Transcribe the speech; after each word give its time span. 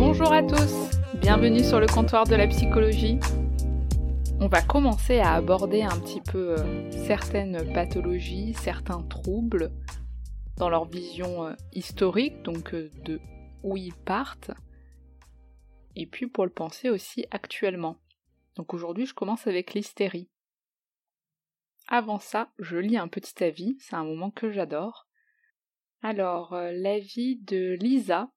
Bonjour 0.00 0.32
à 0.32 0.44
tous, 0.44 0.96
bienvenue 1.20 1.64
sur 1.64 1.80
le 1.80 1.88
comptoir 1.88 2.24
de 2.24 2.36
la 2.36 2.46
psychologie. 2.46 3.18
On 4.38 4.46
va 4.46 4.62
commencer 4.62 5.18
à 5.18 5.32
aborder 5.32 5.82
un 5.82 5.98
petit 5.98 6.20
peu 6.20 6.56
euh, 6.56 6.88
certaines 6.92 7.72
pathologies, 7.72 8.54
certains 8.54 9.02
troubles 9.02 9.72
dans 10.56 10.68
leur 10.68 10.84
vision 10.84 11.46
euh, 11.46 11.54
historique, 11.72 12.42
donc 12.42 12.74
euh, 12.74 12.92
de 13.04 13.20
où 13.64 13.76
ils 13.76 13.92
partent, 13.92 14.52
et 15.96 16.06
puis 16.06 16.28
pour 16.28 16.44
le 16.44 16.52
penser 16.52 16.90
aussi 16.90 17.26
actuellement. 17.32 17.96
Donc 18.54 18.74
aujourd'hui 18.74 19.04
je 19.04 19.14
commence 19.14 19.48
avec 19.48 19.74
l'hystérie. 19.74 20.30
Avant 21.88 22.20
ça, 22.20 22.52
je 22.60 22.76
lis 22.76 22.98
un 22.98 23.08
petit 23.08 23.42
avis, 23.42 23.76
c'est 23.80 23.96
un 23.96 24.04
moment 24.04 24.30
que 24.30 24.52
j'adore. 24.52 25.08
Alors, 26.02 26.54
l'avis 26.54 27.40
de 27.42 27.76
Lisa, 27.80 28.30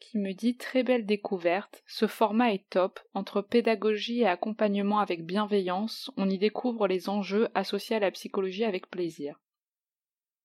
qui 0.00 0.18
me 0.18 0.32
dit 0.32 0.56
très 0.56 0.82
belle 0.82 1.06
découverte, 1.06 1.82
ce 1.86 2.06
format 2.06 2.52
est 2.52 2.68
top, 2.70 3.00
entre 3.14 3.42
pédagogie 3.42 4.20
et 4.20 4.26
accompagnement 4.26 4.98
avec 4.98 5.24
bienveillance, 5.24 6.10
on 6.16 6.28
y 6.28 6.38
découvre 6.38 6.86
les 6.86 7.08
enjeux 7.08 7.48
associés 7.54 7.96
à 7.96 8.00
la 8.00 8.10
psychologie 8.10 8.64
avec 8.64 8.88
plaisir. 8.88 9.40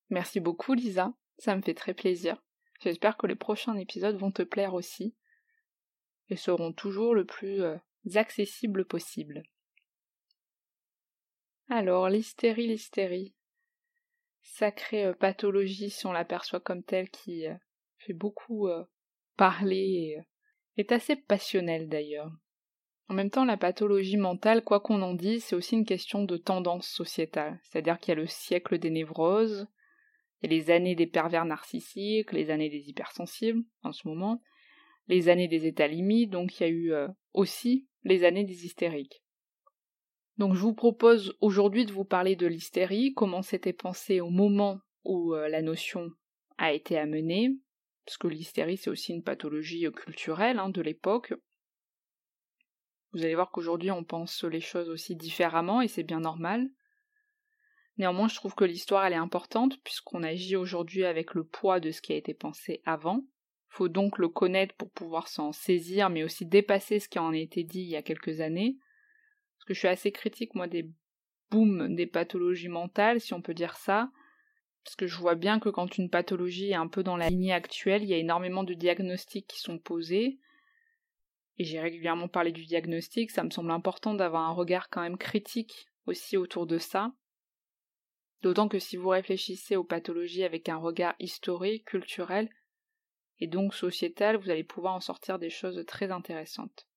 Merci 0.09 0.39
beaucoup 0.39 0.73
Lisa, 0.73 1.13
ça 1.37 1.55
me 1.55 1.61
fait 1.61 1.73
très 1.73 1.93
plaisir. 1.93 2.41
J'espère 2.79 3.17
que 3.17 3.27
les 3.27 3.35
prochains 3.35 3.75
épisodes 3.75 4.17
vont 4.17 4.31
te 4.31 4.43
plaire 4.43 4.73
aussi 4.73 5.15
et 6.29 6.35
seront 6.35 6.73
toujours 6.73 7.15
le 7.15 7.25
plus 7.25 7.61
euh, 7.61 7.77
accessibles 8.15 8.85
possible. 8.85 9.43
Alors, 11.69 12.09
l'hystérie, 12.09 12.67
l'hystérie. 12.67 13.33
Sacrée 14.41 15.05
euh, 15.05 15.13
pathologie 15.13 15.89
si 15.89 16.05
on 16.05 16.11
l'aperçoit 16.11 16.59
comme 16.59 16.83
telle 16.83 17.09
qui 17.09 17.47
euh, 17.47 17.55
fait 17.97 18.13
beaucoup 18.13 18.69
parler 19.37 20.17
et 20.77 20.81
est 20.81 20.91
assez 20.91 21.15
passionnelle 21.15 21.87
d'ailleurs. 21.87 22.31
En 23.09 23.13
même 23.13 23.29
temps, 23.29 23.45
la 23.45 23.55
pathologie 23.55 24.17
mentale, 24.17 24.63
quoi 24.63 24.81
qu'on 24.81 25.01
en 25.01 25.13
dise, 25.13 25.45
c'est 25.45 25.55
aussi 25.55 25.75
une 25.75 25.85
question 25.85 26.25
de 26.25 26.35
tendance 26.35 26.87
sociétale. 26.87 27.59
C'est-à-dire 27.63 27.99
qu'il 27.99 28.11
y 28.11 28.17
a 28.17 28.19
le 28.19 28.27
siècle 28.27 28.77
des 28.77 28.89
névroses, 28.89 29.67
les 30.41 30.69
années 30.71 30.95
des 30.95 31.07
pervers 31.07 31.45
narcissiques, 31.45 32.33
les 32.33 32.49
années 32.49 32.69
des 32.69 32.89
hypersensibles, 32.89 33.63
en 33.83 33.93
ce 33.93 34.07
moment, 34.07 34.41
les 35.07 35.29
années 35.29 35.47
des 35.47 35.65
états 35.65 35.87
limites, 35.87 36.29
donc 36.29 36.59
il 36.59 36.63
y 36.63 36.65
a 36.65 36.69
eu 36.69 36.91
aussi 37.33 37.87
les 38.03 38.25
années 38.25 38.43
des 38.43 38.65
hystériques. 38.65 39.23
Donc 40.37 40.53
je 40.53 40.59
vous 40.59 40.75
propose 40.75 41.35
aujourd'hui 41.39 41.85
de 41.85 41.93
vous 41.93 42.05
parler 42.05 42.35
de 42.35 42.45
l'hystérie, 42.45 43.13
comment 43.15 43.41
c'était 43.41 43.73
pensé 43.73 44.19
au 44.19 44.29
moment 44.29 44.79
où 45.05 45.33
la 45.33 45.61
notion 45.61 46.11
a 46.57 46.73
été 46.73 46.97
amenée, 46.97 47.55
parce 48.07 48.17
que 48.17 48.29
l'hystérie 48.29 48.77
c'est 48.77 48.89
aussi 48.89 49.11
une 49.11 49.21
pathologie 49.21 49.85
culturelle 49.91 50.59
hein, 50.59 50.69
de 50.69 50.81
l'époque. 50.81 51.33
Vous 53.11 53.25
allez 53.25 53.35
voir 53.35 53.51
qu'aujourd'hui 53.51 53.91
on 53.91 54.05
pense 54.05 54.45
les 54.45 54.61
choses 54.61 54.87
aussi 54.87 55.17
différemment 55.17 55.81
et 55.81 55.89
c'est 55.89 56.03
bien 56.03 56.21
normal. 56.21 56.69
Néanmoins, 57.97 58.29
je 58.29 58.35
trouve 58.35 58.55
que 58.55 58.63
l'histoire 58.63 59.05
elle 59.05 59.11
est 59.11 59.17
importante 59.17 59.83
puisqu'on 59.83 60.23
agit 60.23 60.55
aujourd'hui 60.55 61.03
avec 61.03 61.33
le 61.33 61.43
poids 61.43 61.81
de 61.81 61.91
ce 61.91 62.01
qui 62.01 62.13
a 62.13 62.15
été 62.15 62.33
pensé 62.33 62.81
avant. 62.85 63.25
Faut 63.67 63.89
donc 63.89 64.19
le 64.19 64.29
connaître 64.29 64.73
pour 64.75 64.89
pouvoir 64.89 65.27
s'en 65.27 65.51
saisir, 65.51 66.09
mais 66.09 66.23
aussi 66.23 66.45
dépasser 66.45 67.01
ce 67.01 67.09
qui 67.09 67.19
en 67.19 67.33
a 67.33 67.37
été 67.37 67.65
dit 67.65 67.81
il 67.81 67.89
y 67.89 67.97
a 67.97 68.03
quelques 68.03 68.39
années. 68.39 68.77
Parce 69.57 69.65
que 69.65 69.73
je 69.73 69.79
suis 69.79 69.87
assez 69.89 70.13
critique 70.13 70.55
moi 70.55 70.67
des 70.67 70.89
booms 71.51 71.93
des 71.93 72.07
pathologies 72.07 72.69
mentales, 72.69 73.19
si 73.19 73.33
on 73.33 73.41
peut 73.41 73.53
dire 73.53 73.75
ça. 73.75 74.09
Parce 74.87 74.95
que 74.95 75.07
je 75.07 75.17
vois 75.17 75.35
bien 75.35 75.59
que 75.59 75.67
quand 75.67 75.97
une 75.97 76.09
pathologie 76.09 76.69
est 76.69 76.75
un 76.75 76.87
peu 76.87 77.03
dans 77.03 77.17
la 77.17 77.29
lignée 77.29 77.51
actuelle, 77.51 78.03
il 78.03 78.07
y 78.07 78.13
a 78.13 78.17
énormément 78.17 78.63
de 78.63 78.73
diagnostics 78.73 79.45
qui 79.45 79.59
sont 79.59 79.79
posés. 79.79 80.39
Et 81.57 81.65
j'ai 81.65 81.81
régulièrement 81.81 82.29
parlé 82.29 82.53
du 82.53 82.63
diagnostic, 82.65 83.31
ça 83.31 83.43
me 83.43 83.49
semble 83.49 83.71
important 83.71 84.13
d'avoir 84.13 84.43
un 84.43 84.53
regard 84.53 84.89
quand 84.89 85.01
même 85.01 85.17
critique 85.17 85.89
aussi 86.05 86.37
autour 86.37 86.67
de 86.67 86.77
ça. 86.77 87.11
D'autant 88.43 88.69
que 88.69 88.79
si 88.79 88.95
vous 88.95 89.09
réfléchissez 89.09 89.75
aux 89.75 89.83
pathologies 89.83 90.45
avec 90.45 90.69
un 90.69 90.77
regard 90.77 91.15
historique, 91.19 91.83
culturel, 91.83 92.49
et 93.41 93.47
donc 93.47 93.73
sociétal, 93.73 94.37
vous 94.37 94.49
allez 94.49 94.63
pouvoir 94.63 94.93
en 94.93 95.01
sortir 95.01 95.37
des 95.37 95.49
choses 95.49 95.83
très 95.85 96.11
intéressantes. 96.11 96.87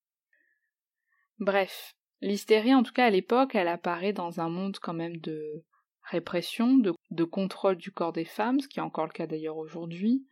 Bref, 1.41 1.97
l'hystérie, 2.21 2.73
en 2.73 2.85
tout 2.85 2.93
cas 2.93 3.07
à 3.07 3.11
l'époque, 3.11 3.57
elle 3.57 3.67
apparaît 3.67 4.13
dans 4.13 4.39
un 4.39 4.49
monde 4.49 4.79
quand 4.79 4.95
même 4.95 5.17
de 5.17 5.65
répression, 6.03 6.77
de, 6.77 7.25
contrôle 7.25 7.77
du 7.77 7.93
corps 7.93 8.13
des 8.13 8.25
femmes, 8.25 8.61
ce 8.61 8.69
qui 8.69 8.79
est 8.79 8.83
encore 8.83 9.07
le 9.07 9.13
cas 9.13 9.27
d'ailleurs 9.27 9.57
aujourd'hui. 9.57 10.27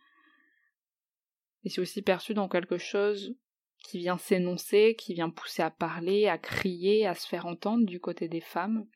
Et 1.65 1.71
c'est 1.71 1.81
aussi 1.81 2.03
perçu 2.03 2.35
dans 2.35 2.49
quelque 2.49 2.79
chose 2.79 3.35
qui 3.79 3.99
vient 3.99 4.19
s'énoncer, 4.19 4.97
qui 4.97 5.15
vient 5.15 5.31
pousser 5.31 5.63
à 5.63 5.71
parler, 5.71 6.27
à 6.27 6.39
crier, 6.39 7.07
à 7.07 7.15
se 7.15 7.27
faire 7.27 7.47
entendre 7.47 7.87
du 7.87 8.01
côté 8.01 8.29
des 8.29 8.41
femmes. 8.41 8.87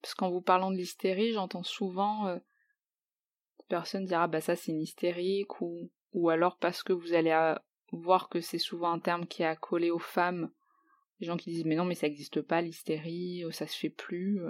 Parce 0.00 0.14
qu'en 0.14 0.30
vous 0.30 0.40
parlant 0.40 0.70
de 0.70 0.76
l'hystérie, 0.76 1.32
j'entends 1.32 1.64
souvent 1.64 2.28
euh, 2.28 2.38
personnes 3.68 4.06
dire 4.06 4.20
ah 4.20 4.28
bah 4.28 4.40
ça 4.40 4.56
c'est 4.56 4.72
une 4.72 4.80
hystérique 4.80 5.60
ou 5.60 6.30
alors 6.30 6.56
parce 6.56 6.82
que 6.82 6.92
vous 6.92 7.12
allez 7.12 7.32
euh, 7.32 7.54
voir 7.92 8.28
que 8.28 8.40
c'est 8.40 8.58
souvent 8.58 8.92
un 8.92 8.98
terme 8.98 9.26
qui 9.26 9.42
est 9.42 9.46
accolé 9.46 9.90
aux 9.90 9.98
femmes. 9.98 10.50
Les 11.20 11.26
gens 11.26 11.36
qui 11.36 11.50
disent 11.50 11.64
mais 11.64 11.74
non 11.74 11.84
mais 11.84 11.94
ça 11.94 12.06
n'existe 12.06 12.40
pas 12.40 12.62
l'hystérie, 12.62 13.44
euh, 13.44 13.50
ça 13.50 13.66
se 13.66 13.76
fait 13.76 13.90
plus. 13.90 14.40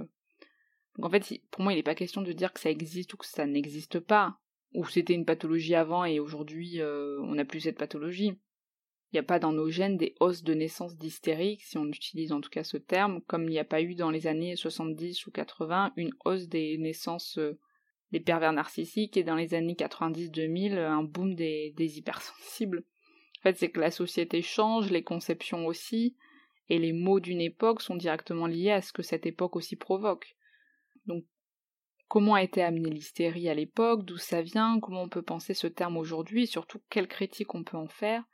Donc 0.99 1.07
en 1.07 1.11
fait 1.11 1.41
pour 1.51 1.63
moi 1.63 1.73
il 1.73 1.77
n'est 1.77 1.83
pas 1.83 1.95
question 1.95 2.23
de 2.23 2.33
dire 2.33 2.53
que 2.53 2.61
ça 2.61 2.71
existe 2.71 3.15
ou 3.15 3.17
que 3.17 3.27
ça 3.27 3.47
n'existe 3.47 4.01
pas 4.01 4.39
ou 4.75 4.85
c'était 4.87 5.15
une 5.15 5.25
pathologie 5.25 5.75
avant 5.75 6.05
et 6.05 6.21
aujourd'hui 6.21 6.83
on 6.83 7.35
n'a 7.35 7.45
plus 7.45 7.61
cette 7.61 7.79
pathologie. 7.79 8.33
Il 9.11 9.15
n'y 9.15 9.21
a 9.21 9.23
pas 9.23 9.39
dans 9.39 9.53
nos 9.53 9.71
gènes 9.71 9.97
des 9.97 10.15
hausses 10.21 10.43
de 10.43 10.53
naissance 10.53 10.99
d'hystérique, 10.99 11.63
si 11.63 11.79
on 11.79 11.87
utilise 11.87 12.31
en 12.33 12.43
tout 12.43 12.51
cas 12.51 12.63
ce 12.63 12.77
terme, 12.77 13.23
comme 13.23 13.45
il 13.45 13.53
n'y 13.53 13.59
a 13.59 13.65
pas 13.65 13.81
eu 13.81 13.95
dans 13.95 14.11
les 14.11 14.27
années 14.27 14.55
70 14.55 15.27
ou 15.27 15.31
80 15.31 15.95
une 15.97 16.13
hausse 16.27 16.49
des 16.49 16.77
naissances 16.77 17.39
des 18.13 18.21
pervers 18.21 18.53
narcissiques 18.53 19.17
et 19.17 19.25
dans 19.25 19.37
les 19.37 19.55
années 19.55 19.75
90-2000 19.75 20.79
un 20.79 21.03
boom 21.03 21.35
des, 21.35 21.73
des 21.77 21.99
hypersensibles. 21.99 22.85
En 23.39 23.43
fait, 23.43 23.57
c'est 23.57 23.71
que 23.71 23.81
la 23.81 23.91
société 23.91 24.43
change, 24.43 24.91
les 24.91 25.05
conceptions 25.05 25.67
aussi, 25.67 26.17
et 26.69 26.79
les 26.79 26.93
mots 26.93 27.21
d'une 27.21 27.41
époque 27.41 27.83
sont 27.83 27.97
directement 27.97 28.47
liés 28.47 28.73
à 28.73 28.83
ce 28.83 28.93
que 28.93 29.03
cette 29.03 29.27
époque 29.27 29.57
aussi 29.57 29.77
provoque. 29.77 30.37
Donc, 31.09 31.25
comment 32.07 32.35
a 32.35 32.43
été 32.43 32.63
amenée 32.63 32.91
l'hystérie 32.91 33.49
à 33.49 33.55
l'époque, 33.55 34.05
d'où 34.05 34.17
ça 34.17 34.43
vient, 34.43 34.79
comment 34.81 35.03
on 35.03 35.09
peut 35.09 35.23
penser 35.23 35.55
ce 35.55 35.67
terme 35.67 35.97
aujourd'hui, 35.97 36.45
et 36.45 36.47
surtout 36.47 36.81
quelle 36.91 37.09
critique 37.09 37.55
on 37.55 37.65
peut 37.65 37.77
en 37.77 37.89
faire, 37.89 38.25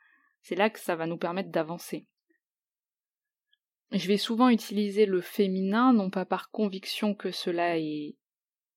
c'est 0.43 0.57
là 0.57 0.69
que 0.69 0.79
ça 0.79 0.97
va 0.97 1.07
nous 1.07 1.17
permettre 1.17 1.51
d'avancer. 1.51 2.07
Je 3.93 4.09
vais 4.09 4.17
souvent 4.17 4.49
utiliser 4.49 5.07
le 5.07 5.21
féminin, 5.21 5.93
non 5.93 6.11
pas 6.11 6.25
par 6.25 6.51
conviction 6.51 7.15
que 7.15 7.31
cela 7.31 7.79
est 7.79 8.17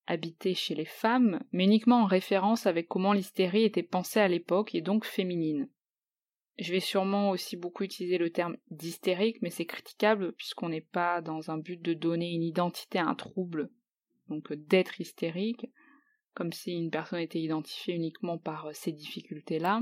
habité 0.06 0.54
chez 0.54 0.76
les 0.76 0.86
femmes, 0.86 1.44
mais 1.52 1.66
uniquement 1.66 2.04
en 2.04 2.06
référence 2.06 2.66
avec 2.66 2.88
comment 2.88 3.14
l'hystérie 3.14 3.64
était 3.64 3.84
pensée 3.84 4.20
à 4.20 4.28
l'époque 4.28 4.74
et 4.76 4.82
donc 4.82 5.06
féminine. 5.06 5.70
Je 6.60 6.72
vais 6.72 6.80
sûrement 6.80 7.30
aussi 7.30 7.56
beaucoup 7.56 7.84
utiliser 7.84 8.18
le 8.18 8.32
terme 8.32 8.58
d'hystérique, 8.72 9.42
mais 9.42 9.50
c'est 9.50 9.66
critiquable 9.66 10.34
puisqu'on 10.34 10.70
n'est 10.70 10.82
pas 10.82 11.22
dans 11.22 11.52
un 11.52 11.58
but 11.58 11.80
de 11.82 11.94
donner 11.94 12.32
une 12.32 12.44
identité 12.44 12.98
à 12.98 13.06
un 13.06 13.16
trouble, 13.16 13.70
donc 14.30 14.54
d'être 14.54 15.00
hystérique, 15.00 15.68
comme 16.34 16.54
si 16.54 16.74
une 16.74 16.92
personne 16.92 17.20
était 17.20 17.40
identifiée 17.40 17.96
uniquement 17.96 18.38
par 18.38 18.70
ces 18.74 18.92
difficultés-là. 18.92 19.82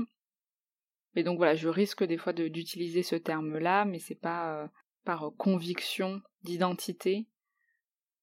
Mais 1.14 1.22
donc 1.22 1.38
voilà, 1.38 1.54
je 1.54 1.68
risque 1.68 2.04
des 2.04 2.18
fois 2.18 2.32
d'utiliser 2.32 3.02
ce 3.02 3.16
terme-là, 3.16 3.84
mais 3.84 3.98
c'est 3.98 4.14
pas 4.14 4.64
euh, 4.64 4.68
par 5.04 5.32
conviction 5.38 6.20
d'identité 6.42 7.26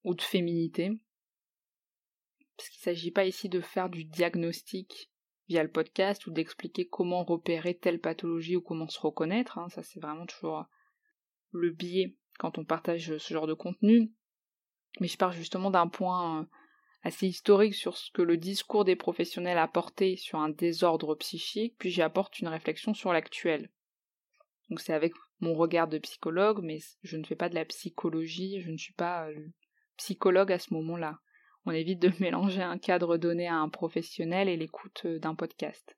ou 0.04 0.14
de 0.14 0.22
féminité. 0.22 0.92
Parce 2.56 2.70
qu'il 2.70 2.80
ne 2.80 2.96
s'agit 2.96 3.12
pas 3.12 3.26
ici 3.26 3.50
de 3.50 3.62
faire 3.62 3.90
du 3.90 4.06
diagnostic 4.06 5.12
via 5.48 5.64
le 5.64 5.72
podcast 5.72 6.28
ou 6.28 6.32
d'expliquer 6.32 6.88
comment 6.88 7.24
repérer 7.24 7.76
telle 7.76 8.00
pathologie 8.00 8.56
ou 8.56 8.62
comment 8.62 8.88
se 8.88 9.00
reconnaître. 9.00 9.58
Hein. 9.58 9.70
Ça, 9.70 9.82
c'est 9.82 10.00
vraiment 10.00 10.26
toujours 10.26 10.66
le 11.52 11.72
biais 11.72 12.16
quand 12.38 12.58
on 12.58 12.66
partage 12.66 13.18
ce 13.18 13.34
genre 13.34 13.48
de 13.48 13.54
contenu. 13.54 14.12
Mais 15.00 15.08
je 15.08 15.18
pars 15.18 15.32
justement 15.32 15.72
d'un 15.72 15.88
point 15.88 16.42
euh, 16.42 16.46
assez 17.04 17.28
historique 17.28 17.76
sur 17.76 17.98
ce 17.98 18.12
que 18.12 18.22
le 18.22 18.38
discours 18.38 18.86
des 18.86 18.96
professionnels 18.96 19.58
a 19.58 19.68
porté 19.68 20.16
sur 20.16 20.40
un 20.40 20.50
désordre 20.50 21.16
psychique, 21.16 21.76
puis 21.78 21.90
j'y 21.90 22.02
apporte 22.02 22.40
une 22.40 22.48
réflexion 22.48 22.94
sur 22.94 23.12
l'actuel. 23.12 23.70
Donc 24.70 24.80
c'est 24.80 24.94
avec 24.94 25.14
mon 25.40 25.54
regard 25.54 25.88
de 25.88 25.98
psychologue, 25.98 26.62
mais 26.64 26.80
je 27.04 27.18
ne 27.18 27.26
fais 27.26 27.36
pas 27.36 27.50
de 27.50 27.56
la 27.56 27.66
psychologie, 27.66 28.62
je 28.62 28.72
ne 28.72 28.78
suis 28.78 28.94
pas 28.94 29.28
euh, 29.28 29.48
psychologue 29.98 30.52
à 30.52 30.60
ce 30.60 30.74
moment-là. 30.74 31.20
On 31.66 31.72
évite 31.72 32.00
de 32.00 32.12
mélanger 32.20 32.62
un 32.62 32.78
cadre 32.78 33.18
donné 33.18 33.48
à 33.48 33.56
un 33.56 33.70
professionnel 33.70 34.48
et 34.48 34.58
l'écoute 34.58 35.02
euh, 35.06 35.20
d'un 35.20 35.36
podcast. 35.36 35.98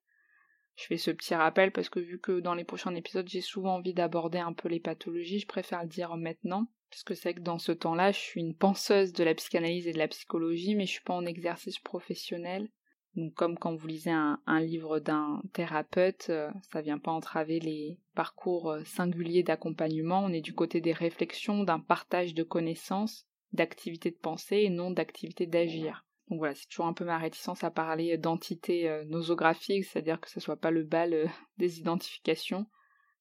Je 0.75 0.86
fais 0.86 0.98
ce 0.98 1.12
petit 1.12 1.36
rappel 1.36 1.72
parce 1.72 1.89
que 1.89 2.00
vu 2.00 2.19
que 2.19 2.39
dans 2.39 2.54
les 2.54 2.66
prochains 2.66 2.94
épisodes 2.95 3.27
j'ai 3.27 3.42
souvent 3.42 3.75
envie 3.75 3.94
d'aborder 3.94 4.39
un 4.39 4.54
peu 4.54 4.68
les 4.68 4.80
pathologies, 4.80 5.39
je 5.39 5.48
préfère 5.48 5.83
le 5.83 5.89
dire 5.89 6.16
maintenant, 6.18 6.68
parce 6.89 7.04
que 7.04 7.13
c'est 7.13 7.33
que 7.33 7.39
dans 7.39 7.60
ce 7.60 7.72
temps-là 7.72 8.12
je 8.12 8.19
suis 8.19 8.42
une 8.42 8.56
penseuse 8.56 9.13
de 9.13 9.24
la 9.24 9.33
psychanalyse 9.33 9.88
et 9.88 9.94
de 9.94 9.98
la 9.98 10.10
psychologie, 10.10 10.75
mais 10.75 10.86
je 10.86 10.92
suis 10.92 11.04
pas 11.04 11.13
en 11.13 11.25
exercice 11.25 11.80
professionnel. 11.80 12.69
Donc 13.16 13.33
comme 13.33 13.57
quand 13.57 13.74
vous 13.74 13.88
lisez 13.88 14.12
un, 14.12 14.60
livre 14.60 15.00
d'un 15.00 15.42
thérapeute, 15.54 16.27
euh, 16.30 16.51
ça 16.74 16.81
vient 16.81 17.00
pas 17.00 17.12
entraver 17.12 17.62
les 17.62 17.98
parcours 18.13 18.72
euh, 18.72 18.83
singuliers 18.83 19.44
d'accompagnement, 19.44 20.25
on 20.25 20.33
est 20.33 20.42
du 20.42 20.54
côté 20.54 20.81
des 20.81 20.92
réflexions, 20.92 21.63
d'un 21.63 21.80
partage 21.80 22.33
de 22.33 22.44
connaissances, 22.44 23.25
d'activités 23.54 24.12
de 24.12 24.18
pensée 24.18 24.57
et 24.57 24.69
non 24.69 24.92
d'activités 24.92 25.48
d'agir. 25.48 26.06
Donc 26.30 26.39
voilà, 26.39 26.56
c'est 26.56 26.68
toujours 26.68 26.88
un 26.88 26.94
peu 26.94 27.06
ma 27.06 27.18
réticence 27.18 27.63
à 27.63 27.69
parler 27.69 28.18
d'entité 28.18 28.89
euh, 28.89 29.04
nosographique, 29.06 29.86
c'est-à-dire 29.86 30.19
que 30.19 30.30
ce 30.30 30.39
soit 30.39 30.57
pas 30.57 30.72
le 30.72 30.83
bal 30.83 31.13
euh, 31.13 31.27
des 31.57 31.80
identifications. 31.80 32.66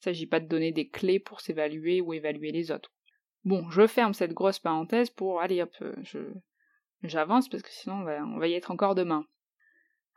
Il 0.01 0.05
s'agit 0.05 0.27
pas 0.27 0.41
de 0.41 0.49
donner 0.49 0.73
des 0.73 0.89
clés 0.89 1.21
pour 1.21 1.41
s'évaluer 1.41 2.01
ou 2.01 2.15
évaluer 2.15 2.51
les 2.51 2.71
autres. 2.71 2.93
Bon, 3.45 3.69
je 3.71 3.87
ferme 3.87 4.15
cette 4.15 4.33
grosse 4.33 4.59
parenthèse 4.59 5.11
pour 5.11 5.41
aller 5.41 5.63
hop, 5.63 5.75
euh, 5.83 5.95
je 6.03 6.19
j'avance 7.03 7.51
parce 7.51 7.63
que 7.63 7.71
sinon 7.71 7.97
on 7.97 8.39
va, 8.39 8.49
y 8.49 8.55
être 8.55 8.71
encore 8.71 8.95
demain. 8.95 9.27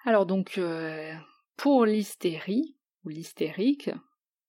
Alors 0.05 0.25
donc 0.25 0.57
pour 1.57 1.85
l'hystérie 1.85 2.77
ou 3.03 3.09
l'hystérique, 3.09 3.89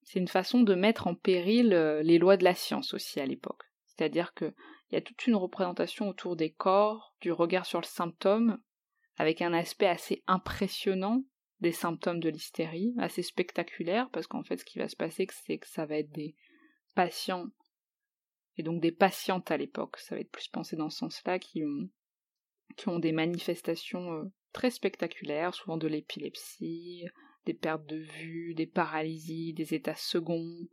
c'est 0.02 0.20
une 0.20 0.29
façon 0.29 0.61
de 0.61 0.76
mettre 0.76 1.08
en 1.08 1.17
péril 1.17 1.70
les 2.05 2.19
lois 2.19 2.37
de 2.37 2.44
la 2.44 2.55
science 2.55 2.94
aussi 2.94 3.19
à 3.19 3.26
l'époque. 3.26 3.64
C'est-à-dire 3.87 4.35
que 4.35 4.55
il 4.90 4.94
y 4.94 4.99
a 4.99 5.02
toute 5.02 5.26
une 5.26 5.37
représentation 5.37 6.08
autour 6.08 6.37
des 6.37 6.52
corps, 6.52 7.14
du 7.20 7.32
regard 7.32 7.67
sur 7.67 7.81
le 7.81 7.87
symptôme, 7.87 8.58
avec 9.17 9.43
un 9.43 9.52
aspect 9.52 9.87
assez 9.87 10.23
impressionnant 10.26 11.25
des 11.61 11.73
symptômes 11.73 12.20
de 12.20 12.29
l'hystérie, 12.29 12.94
assez 12.99 13.23
spectaculaire, 13.23 14.08
parce 14.11 14.26
qu'en 14.26 14.44
fait 14.44 14.58
ce 14.58 14.64
qui 14.64 14.79
va 14.79 14.88
se 14.88 14.96
passer, 14.96 15.26
c'est 15.44 15.58
que 15.58 15.67
ça 15.67 15.87
va 15.87 15.99
être 15.99 16.11
des 16.12 16.37
patients, 16.94 17.46
et 18.56 18.62
donc 18.62 18.81
des 18.81 18.93
patientes 18.93 19.50
à 19.50 19.56
l'époque, 19.56 19.99
ça 19.99 20.14
va 20.14 20.20
être 20.20 20.31
plus 20.31 20.49
pensé 20.49 20.76
dans 20.76 20.90
ce 20.90 20.99
sens-là, 20.99 21.38
qui 21.38 21.64
ont, 21.64 21.88
qui 22.76 22.88
ont 22.88 22.99
des 22.99 23.12
manifestations 23.12 24.12
euh, 24.12 24.25
très 24.52 24.70
spectaculaires, 24.70 25.55
souvent 25.55 25.76
de 25.76 25.88
l'épilepsie, 25.88 27.05
des 27.44 27.55
pertes 27.55 27.87
de 27.87 27.96
vue, 27.96 28.55
des 28.55 28.67
paralysies, 28.67 29.52
des 29.52 29.75
états 29.75 29.94
seconds, 29.94 30.69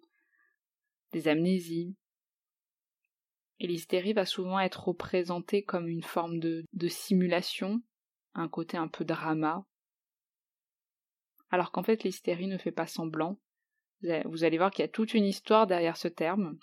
des 1.14 1.28
amnésies. 1.28 1.96
Et 3.60 3.68
l'hystérie 3.68 4.14
va 4.14 4.26
souvent 4.26 4.60
être 4.60 4.88
représentée 4.88 5.64
comme 5.64 5.88
une 5.88 6.04
forme 6.04 6.40
de, 6.40 6.88
simulation, 6.88 7.82
un 8.34 8.50
côté 8.50 8.78
un 8.78 8.88
peu 8.88 9.06
drama. 9.06 9.66
Alors 11.50 11.72
qu'en 11.72 11.84
fait 11.84 12.04
l'hystérie 12.04 12.48
ne 12.48 12.58
fait 12.58 12.72
pas 12.72 12.88
semblant. 12.88 13.40
Vous 14.26 14.44
allez 14.44 14.58
voir 14.58 14.72
qu'il 14.72 14.84
y 14.84 14.86
a 14.88 14.92
toute 14.92 15.14
une 15.14 15.26
histoire 15.26 15.68
derrière 15.68 15.98
ce 15.98 16.10
terme. 16.10 16.58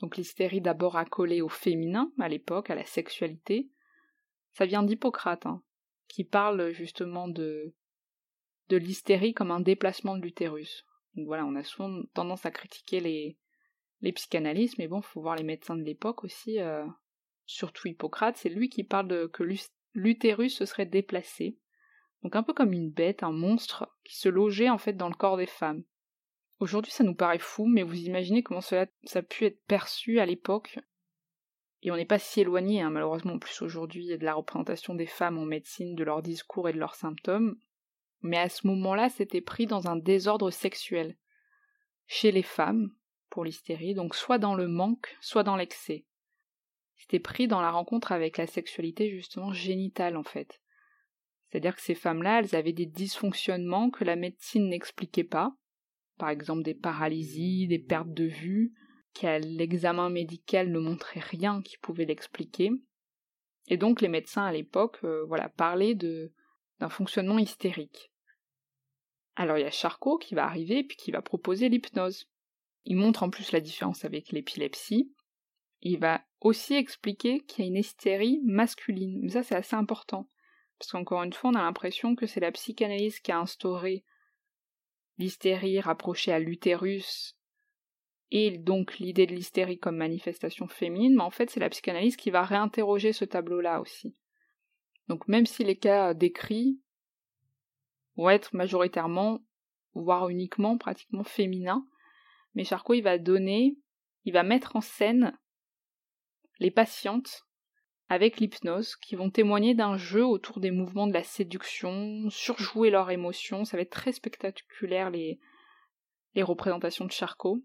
Donc 0.00 0.16
l'hystérie 0.16 0.60
d'abord 0.60 0.96
accolée 0.96 1.40
au 1.40 1.48
féminin 1.48 2.12
à 2.18 2.28
l'époque, 2.28 2.70
à 2.70 2.74
la 2.74 2.84
sexualité. 2.84 3.70
Ça 4.52 4.66
vient 4.66 4.82
d'Hippocrate, 4.82 5.46
hein, 5.46 5.62
qui 6.08 6.24
parle 6.24 6.72
justement 6.72 7.28
de, 7.28 7.72
de 8.68 8.76
l'hystérie 8.76 9.32
comme 9.32 9.52
un 9.52 9.60
déplacement 9.60 10.16
de 10.16 10.22
l'utérus. 10.22 10.84
Donc 11.14 11.26
voilà, 11.26 11.46
on 11.46 11.54
a 11.54 11.62
souvent 11.62 12.02
tendance 12.14 12.44
à 12.44 12.50
critiquer 12.50 12.98
les, 12.98 13.38
les 14.04 14.12
psychanalystes, 14.12 14.78
mais 14.78 14.86
bon, 14.86 15.00
faut 15.00 15.22
voir 15.22 15.34
les 15.34 15.42
médecins 15.42 15.76
de 15.76 15.82
l'époque 15.82 16.24
aussi, 16.24 16.60
euh, 16.60 16.86
surtout 17.46 17.88
Hippocrate, 17.88 18.36
c'est 18.36 18.50
lui 18.50 18.68
qui 18.68 18.84
parle 18.84 19.08
de 19.08 19.26
que 19.26 19.42
l'utérus 19.94 20.56
se 20.56 20.66
serait 20.66 20.86
déplacé, 20.86 21.58
donc 22.22 22.36
un 22.36 22.42
peu 22.42 22.52
comme 22.52 22.72
une 22.72 22.90
bête, 22.90 23.22
un 23.22 23.32
monstre, 23.32 23.90
qui 24.04 24.16
se 24.16 24.28
logeait 24.28 24.70
en 24.70 24.78
fait 24.78 24.92
dans 24.92 25.08
le 25.08 25.14
corps 25.14 25.38
des 25.38 25.46
femmes. 25.46 25.82
Aujourd'hui 26.60 26.92
ça 26.92 27.02
nous 27.02 27.14
paraît 27.14 27.38
fou, 27.38 27.66
mais 27.66 27.82
vous 27.82 27.98
imaginez 27.98 28.42
comment 28.42 28.60
cela 28.60 28.86
ça 29.04 29.20
a 29.20 29.22
pu 29.22 29.46
être 29.46 29.64
perçu 29.66 30.20
à 30.20 30.26
l'époque, 30.26 30.78
et 31.82 31.90
on 31.90 31.96
n'est 31.96 32.04
pas 32.04 32.18
si 32.18 32.40
éloigné, 32.40 32.80
hein, 32.80 32.90
malheureusement, 32.90 33.34
en 33.34 33.38
plus 33.38 33.60
aujourd'hui, 33.60 34.06
de 34.06 34.24
la 34.24 34.34
représentation 34.34 34.94
des 34.94 35.06
femmes 35.06 35.36
en 35.36 35.44
médecine, 35.44 35.94
de 35.94 36.04
leurs 36.04 36.22
discours 36.22 36.68
et 36.68 36.72
de 36.72 36.78
leurs 36.78 36.94
symptômes, 36.94 37.56
mais 38.22 38.38
à 38.38 38.48
ce 38.48 38.66
moment-là, 38.66 39.10
c'était 39.10 39.42
pris 39.42 39.66
dans 39.66 39.86
un 39.86 39.96
désordre 39.96 40.50
sexuel. 40.50 41.18
Chez 42.06 42.32
les 42.32 42.42
femmes, 42.42 42.90
l'hystérie, 43.42 43.94
donc 43.94 44.14
soit 44.14 44.38
dans 44.38 44.54
le 44.54 44.68
manque, 44.68 45.16
soit 45.20 45.42
dans 45.42 45.56
l'excès. 45.56 46.04
C'était 46.96 47.18
pris 47.18 47.48
dans 47.48 47.60
la 47.60 47.70
rencontre 47.70 48.12
avec 48.12 48.38
la 48.38 48.46
sexualité 48.46 49.10
justement 49.10 49.52
génitale 49.52 50.16
en 50.16 50.22
fait. 50.22 50.60
C'est-à-dire 51.48 51.76
que 51.76 51.82
ces 51.82 51.94
femmes-là, 51.94 52.40
elles 52.40 52.56
avaient 52.56 52.72
des 52.72 52.86
dysfonctionnements 52.86 53.90
que 53.90 54.04
la 54.04 54.16
médecine 54.16 54.68
n'expliquait 54.68 55.24
pas, 55.24 55.54
par 56.18 56.28
exemple 56.28 56.62
des 56.62 56.74
paralysies, 56.74 57.66
des 57.66 57.78
pertes 57.78 58.12
de 58.12 58.24
vue, 58.24 58.72
qu'à 59.14 59.38
l'examen 59.38 60.10
médical 60.10 60.70
ne 60.70 60.78
montrait 60.78 61.20
rien 61.20 61.62
qui 61.62 61.78
pouvait 61.78 62.04
l'expliquer. 62.04 62.70
Et 63.68 63.76
donc 63.76 64.00
les 64.00 64.08
médecins 64.08 64.44
à 64.44 64.52
l'époque, 64.52 64.98
euh, 65.04 65.24
voilà, 65.26 65.48
parlaient 65.48 65.94
de 65.94 66.32
d'un 66.80 66.88
fonctionnement 66.88 67.38
hystérique. 67.38 68.10
Alors 69.36 69.58
il 69.58 69.62
y 69.62 69.66
a 69.66 69.70
Charcot 69.70 70.18
qui 70.18 70.34
va 70.34 70.44
arriver 70.44 70.84
puis 70.84 70.96
qui 70.96 71.10
va 71.10 71.22
proposer 71.22 71.68
l'hypnose. 71.68 72.28
Il 72.84 72.96
montre 72.96 73.22
en 73.22 73.30
plus 73.30 73.52
la 73.52 73.60
différence 73.60 74.04
avec 74.04 74.30
l'épilepsie. 74.30 75.12
Il 75.80 75.98
va 75.98 76.22
aussi 76.40 76.74
expliquer 76.74 77.40
qu'il 77.40 77.64
y 77.64 77.68
a 77.68 77.70
une 77.70 77.76
hystérie 77.76 78.40
masculine. 78.44 79.20
Mais 79.22 79.30
ça, 79.30 79.42
c'est 79.42 79.56
assez 79.56 79.76
important. 79.76 80.28
Parce 80.78 80.90
qu'encore 80.90 81.22
une 81.22 81.32
fois, 81.32 81.50
on 81.50 81.54
a 81.54 81.62
l'impression 81.62 82.14
que 82.14 82.26
c'est 82.26 82.40
la 82.40 82.52
psychanalyse 82.52 83.20
qui 83.20 83.32
a 83.32 83.38
instauré 83.38 84.04
l'hystérie 85.18 85.80
rapprochée 85.80 86.32
à 86.32 86.38
l'utérus 86.38 87.36
et 88.36 88.58
donc 88.58 88.98
l'idée 88.98 89.26
de 89.26 89.34
l'hystérie 89.34 89.78
comme 89.78 89.96
manifestation 89.96 90.66
féminine, 90.66 91.14
mais 91.14 91.22
en 91.22 91.30
fait, 91.30 91.50
c'est 91.50 91.60
la 91.60 91.70
psychanalyse 91.70 92.16
qui 92.16 92.30
va 92.30 92.42
réinterroger 92.42 93.12
ce 93.12 93.24
tableau-là 93.24 93.80
aussi. 93.80 94.16
Donc 95.06 95.28
même 95.28 95.46
si 95.46 95.62
les 95.62 95.76
cas 95.76 96.14
décrits 96.14 96.80
vont 98.16 98.30
être 98.30 98.54
majoritairement, 98.54 99.40
voire 99.94 100.28
uniquement, 100.30 100.78
pratiquement 100.78 101.22
féminins, 101.22 101.86
mais 102.54 102.64
Charcot, 102.64 102.94
il 102.94 103.02
va 103.02 103.18
donner, 103.18 103.76
il 104.24 104.32
va 104.32 104.42
mettre 104.42 104.76
en 104.76 104.80
scène 104.80 105.36
les 106.58 106.70
patientes 106.70 107.44
avec 108.08 108.38
l'hypnose 108.38 108.96
qui 108.96 109.16
vont 109.16 109.30
témoigner 109.30 109.74
d'un 109.74 109.96
jeu 109.96 110.24
autour 110.24 110.60
des 110.60 110.70
mouvements 110.70 111.06
de 111.06 111.12
la 111.12 111.22
séduction, 111.22 112.28
surjouer 112.30 112.90
leurs 112.90 113.10
émotions. 113.10 113.64
Ça 113.64 113.76
va 113.76 113.82
être 113.82 113.90
très 113.90 114.12
spectaculaire 114.12 115.10
les, 115.10 115.40
représentations 116.36 117.06
de 117.06 117.12
Charcot. 117.12 117.64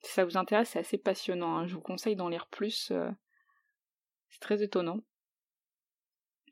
Si 0.00 0.12
ça 0.12 0.24
vous 0.24 0.36
intéresse, 0.36 0.70
c'est 0.70 0.78
assez 0.78 0.98
passionnant. 0.98 1.58
Hein. 1.58 1.66
Je 1.66 1.74
vous 1.74 1.80
conseille 1.80 2.16
d'en 2.16 2.28
lire 2.28 2.46
plus. 2.46 2.90
Euh, 2.90 3.10
c'est 4.28 4.40
très 4.40 4.62
étonnant. 4.62 5.00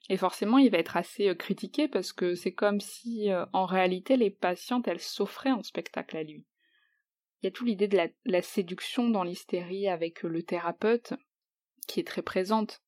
Et 0.08 0.16
forcément, 0.16 0.58
il 0.58 0.70
va 0.70 0.78
être 0.78 0.96
assez 0.96 1.28
euh, 1.28 1.34
critiqué 1.34 1.88
parce 1.88 2.12
que 2.12 2.34
c'est 2.34 2.52
comme 2.52 2.80
si, 2.80 3.30
euh, 3.30 3.46
en 3.52 3.66
réalité, 3.66 4.16
les 4.16 4.30
patientes, 4.30 4.88
elles 4.88 5.00
s'offraient 5.00 5.52
en 5.52 5.62
spectacle 5.62 6.16
à 6.16 6.22
lui. 6.22 6.46
Il 7.42 7.46
y 7.46 7.48
a 7.48 7.50
tout 7.50 7.64
l'idée 7.64 7.88
de 7.88 7.98
la, 8.24 8.42
séduction 8.42 9.08
dans 9.08 9.24
l'hystérie 9.24 9.88
avec 9.88 10.22
le 10.22 10.44
thérapeute, 10.44 11.14
qui 11.88 11.98
est 11.98 12.06
très 12.06 12.22
présente. 12.22 12.80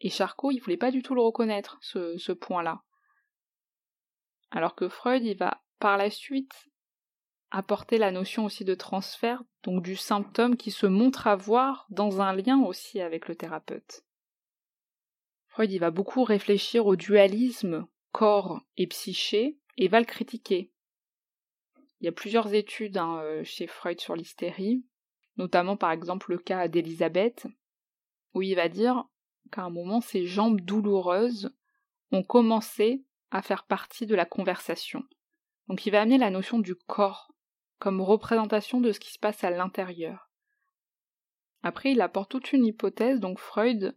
Et 0.00 0.10
Charcot, 0.10 0.50
il 0.50 0.58
voulait 0.58 0.76
pas 0.76 0.90
du 0.90 1.02
tout 1.02 1.14
le 1.14 1.22
reconnaître, 1.22 1.78
ce, 1.80 2.16
ce 2.18 2.32
point-là. 2.32 2.82
Alors 4.50 4.74
que 4.74 4.88
Freud, 4.88 5.24
il 5.24 5.36
va 5.36 5.62
par 5.78 5.96
la 5.96 6.10
suite 6.10 6.68
apporter 7.52 7.98
la 7.98 8.10
notion 8.10 8.46
aussi 8.46 8.64
de 8.64 8.74
transfert, 8.74 9.44
donc 9.62 9.82
du 9.82 9.94
symptôme 9.94 10.56
qui 10.56 10.72
se 10.72 10.86
montre 10.86 11.28
avoir 11.28 11.86
dans 11.90 12.20
un 12.20 12.34
lien 12.34 12.60
aussi 12.62 13.00
avec 13.00 13.28
le 13.28 13.36
thérapeute. 13.36 14.04
Freud, 15.46 15.70
il 15.70 15.78
va 15.78 15.90
beaucoup 15.90 16.24
réfléchir 16.24 16.86
au 16.86 16.96
dualisme 16.96 17.86
corps 18.10 18.60
et 18.76 18.86
psyché 18.88 19.58
et 19.76 19.86
va 19.86 20.00
le 20.00 20.06
critiquer. 20.06 20.71
Il 22.02 22.06
y 22.06 22.08
a 22.08 22.12
plusieurs 22.12 22.52
études 22.52 22.98
hein, 22.98 23.20
euh, 23.22 23.44
chez 23.44 23.68
Freud 23.68 24.00
sur 24.00 24.16
l'hystérie, 24.16 24.84
notamment 25.36 25.76
par 25.76 25.92
exemple 25.92 26.32
le 26.32 26.38
cas 26.38 26.66
d'Elisabeth, 26.66 27.46
où 28.34 28.42
il 28.42 28.56
va 28.56 28.68
dire 28.68 29.04
qu'à 29.52 29.62
un 29.62 29.70
moment 29.70 30.00
ses 30.00 30.26
jambes 30.26 30.60
douloureuses 30.60 31.54
ont 32.10 32.24
commencé 32.24 33.04
à 33.30 33.40
faire 33.40 33.64
partie 33.64 34.06
de 34.06 34.16
la 34.16 34.24
conversation. 34.24 35.04
Donc 35.68 35.86
il 35.86 35.90
va 35.90 36.02
amener 36.02 36.18
la 36.18 36.30
notion 36.30 36.58
du 36.58 36.74
corps 36.74 37.32
comme 37.78 38.00
représentation 38.00 38.80
de 38.80 38.90
ce 38.90 38.98
qui 38.98 39.12
se 39.12 39.18
passe 39.20 39.44
à 39.44 39.50
l'intérieur. 39.50 40.28
Après, 41.62 41.92
il 41.92 42.00
apporte 42.00 42.30
toute 42.30 42.52
une 42.52 42.66
hypothèse, 42.66 43.20
donc 43.20 43.38
Freud, 43.38 43.96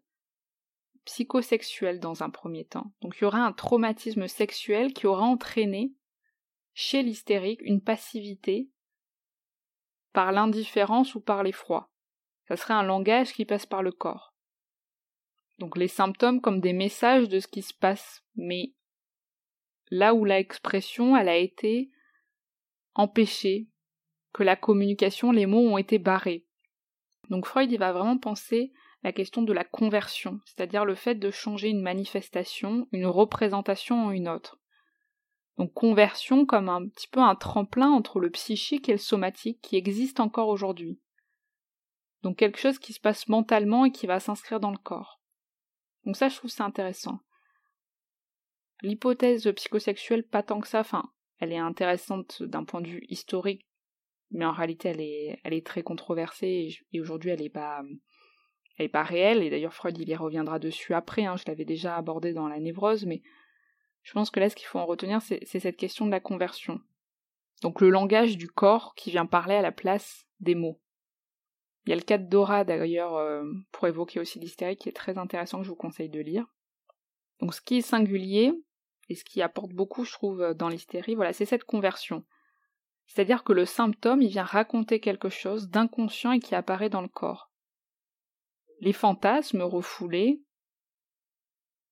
psychosexuelle 1.05 1.99
dans 1.99 2.21
un 2.21 2.29
premier 2.29 2.65
temps. 2.65 2.93
Donc 3.01 3.17
il 3.17 3.23
y 3.23 3.25
aura 3.25 3.39
un 3.39 3.51
traumatisme 3.51 4.27
sexuel 4.27 4.93
qui 4.93 5.07
aura 5.07 5.23
entraîné 5.23 5.91
chez 6.75 7.01
l'hystérique 7.01 7.61
une 7.63 7.81
passivité 7.81 8.69
par 10.13 10.31
l'indifférence 10.31 11.15
ou 11.15 11.21
par 11.21 11.41
l'effroi. 11.41 11.89
Ça 12.47 12.57
serait 12.57 12.73
un 12.73 12.83
langage 12.83 13.33
qui 13.33 13.45
passe 13.45 13.65
par 13.65 13.81
le 13.81 13.91
corps. 13.91 14.35
Donc 15.57 15.77
les 15.77 15.87
symptômes 15.87 16.41
comme 16.41 16.59
des 16.59 16.73
messages 16.73 17.29
de 17.29 17.39
ce 17.39 17.47
qui 17.47 17.61
se 17.61 17.73
passe, 17.73 18.23
mais 18.35 18.73
là 19.89 20.13
où 20.13 20.25
l'expression 20.25 21.15
elle 21.15 21.29
a 21.29 21.37
été 21.37 21.91
empêchée, 22.93 23.69
que 24.33 24.43
la 24.43 24.57
communication, 24.57 25.31
les 25.31 25.45
mots 25.45 25.65
ont 25.65 25.77
été 25.77 25.97
barrés. 25.97 26.45
Donc 27.29 27.45
Freud 27.45 27.71
il 27.71 27.79
va 27.79 27.93
vraiment 27.93 28.17
penser 28.17 28.73
la 29.01 29.13
question 29.13 29.43
de 29.43 29.53
la 29.53 29.63
conversion, 29.63 30.41
c'est-à-dire 30.45 30.83
le 30.83 30.95
fait 30.95 31.15
de 31.15 31.31
changer 31.31 31.69
une 31.69 31.81
manifestation, 31.81 32.89
une 32.91 33.05
représentation 33.05 34.07
en 34.07 34.11
une 34.11 34.27
autre. 34.27 34.59
Donc 35.57 35.73
conversion 35.73 36.45
comme 36.45 36.69
un 36.69 36.87
petit 36.87 37.07
peu 37.07 37.21
un 37.21 37.35
tremplin 37.35 37.89
entre 37.89 38.19
le 38.19 38.29
psychique 38.29 38.89
et 38.89 38.93
le 38.93 38.97
somatique 38.97 39.61
qui 39.61 39.77
existe 39.77 40.19
encore 40.19 40.49
aujourd'hui. 40.49 40.99
Donc 42.23 42.37
quelque 42.37 42.59
chose 42.59 42.79
qui 42.79 42.91
se 42.91 42.99
passe 42.99 43.27
mentalement 43.27 43.85
et 43.85 43.91
qui 43.91 44.07
va 44.07 44.19
s'inscrire 44.19 44.59
dans 44.59 44.71
le 44.71 44.77
corps. 44.77 45.21
Donc 46.05 46.17
ça 46.17 46.27
je 46.27 46.35
trouve 46.35 46.51
ça 46.51 46.65
intéressant. 46.65 47.19
L'hypothèse 48.81 49.49
psychosexuelle 49.55 50.27
pas 50.27 50.43
tant 50.43 50.59
que 50.59 50.67
ça, 50.67 50.81
enfin 50.81 51.09
elle 51.39 51.51
est 51.51 51.57
intéressante 51.57 52.43
d'un 52.43 52.63
point 52.63 52.81
de 52.81 52.87
vue 52.87 53.05
historique, 53.09 53.67
mais 54.31 54.45
en 54.45 54.51
réalité 54.51 54.89
elle 54.89 55.01
est, 55.01 55.39
elle 55.43 55.53
est 55.53 55.65
très 55.65 55.83
controversée 55.83 56.75
et, 56.91 56.99
aujourd'hui 56.99 57.29
elle 57.29 57.41
est 57.41 57.49
pas 57.49 57.81
elle 58.77 58.87
est 58.87 58.89
pas 58.89 59.03
réelle, 59.03 59.41
et 59.41 59.49
d'ailleurs 59.49 59.73
Freud 59.73 59.97
il 59.97 60.09
y 60.09 60.15
reviendra 60.15 60.59
dessus 60.59 60.93
après, 60.93 61.25
hein, 61.25 61.37
je 61.37 61.45
l'avais 61.47 61.63
déjà 61.63 61.95
abordé 61.95 62.33
dans 62.33 62.49
la 62.49 62.59
névrose, 62.59 63.05
mais 63.05 63.21
je 64.05 64.13
pense 64.13 64.29
que 64.29 64.39
là, 64.39 64.49
ce 64.51 64.55
qu'il 64.55 64.67
faut 64.67 64.77
en 64.77 64.85
retenir, 64.85 65.19
c'est 65.23 65.43
cette 65.45 65.77
question 65.77 66.05
de 66.05 66.11
la 66.11 66.19
conversion. 66.19 66.79
Donc 67.63 67.81
le 67.81 67.89
langage 67.89 68.37
du 68.37 68.47
corps 68.47 68.93
qui 68.93 69.09
vient 69.09 69.25
parler 69.25 69.55
à 69.55 69.63
la 69.63 69.71
place 69.71 70.27
des 70.39 70.53
mots. 70.53 70.79
Il 71.85 71.89
y 71.89 71.93
a 71.93 71.95
le 71.95 72.03
cas 72.03 72.19
de 72.19 72.27
Dora 72.27 72.63
d'ailleurs 72.63 73.15
euh, 73.15 73.43
pour 73.71 73.87
évoquer 73.87 74.19
aussi 74.19 74.39
l'hystérie 74.39 74.77
qui 74.77 74.89
est 74.89 74.95
très 74.95 75.17
intéressant 75.17 75.57
que 75.57 75.63
je 75.63 75.69
vous 75.69 75.75
conseille 75.75 76.09
de 76.09 76.19
lire. 76.19 76.45
Donc 77.39 77.55
ce 77.55 77.61
qui 77.61 77.77
est 77.77 77.81
singulier 77.81 78.53
et 79.09 79.15
ce 79.15 79.23
qui 79.23 79.41
apporte 79.41 79.71
beaucoup 79.71 80.05
je 80.05 80.13
trouve 80.13 80.53
dans 80.53 80.69
l'hystérie, 80.69 81.15
voilà, 81.15 81.33
c'est 81.33 81.45
cette 81.45 81.63
conversion. 81.63 82.23
C'est-à-dire 83.07 83.43
que 83.43 83.53
le 83.53 83.65
symptôme, 83.65 84.21
il 84.21 84.29
vient 84.29 84.43
raconter 84.43 84.99
quelque 84.99 85.29
chose 85.29 85.69
d'inconscient 85.69 86.31
et 86.31 86.39
qui 86.39 86.53
apparaît 86.53 86.89
dans 86.89 87.01
le 87.01 87.07
corps. 87.07 87.51
Les 88.81 88.93
fantasmes 88.93 89.63
refoulés, 89.63 90.43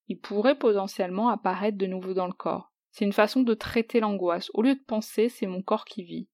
il 0.07 0.19
pourrait 0.19 0.57
potentiellement 0.57 1.29
apparaître 1.29 1.77
de 1.77 1.85
nouveau 1.85 2.13
dans 2.13 2.27
le 2.27 2.33
corps. 2.33 2.71
C'est 2.91 3.05
une 3.05 3.13
façon 3.13 3.41
de 3.41 3.53
traiter 3.53 3.99
l'angoisse. 3.99 4.51
Au 4.53 4.61
lieu 4.61 4.75
de 4.75 4.83
penser, 4.85 5.29
c'est 5.29 5.47
mon 5.47 5.61
corps 5.61 5.85
qui 5.85 6.03
vit. 6.03 6.27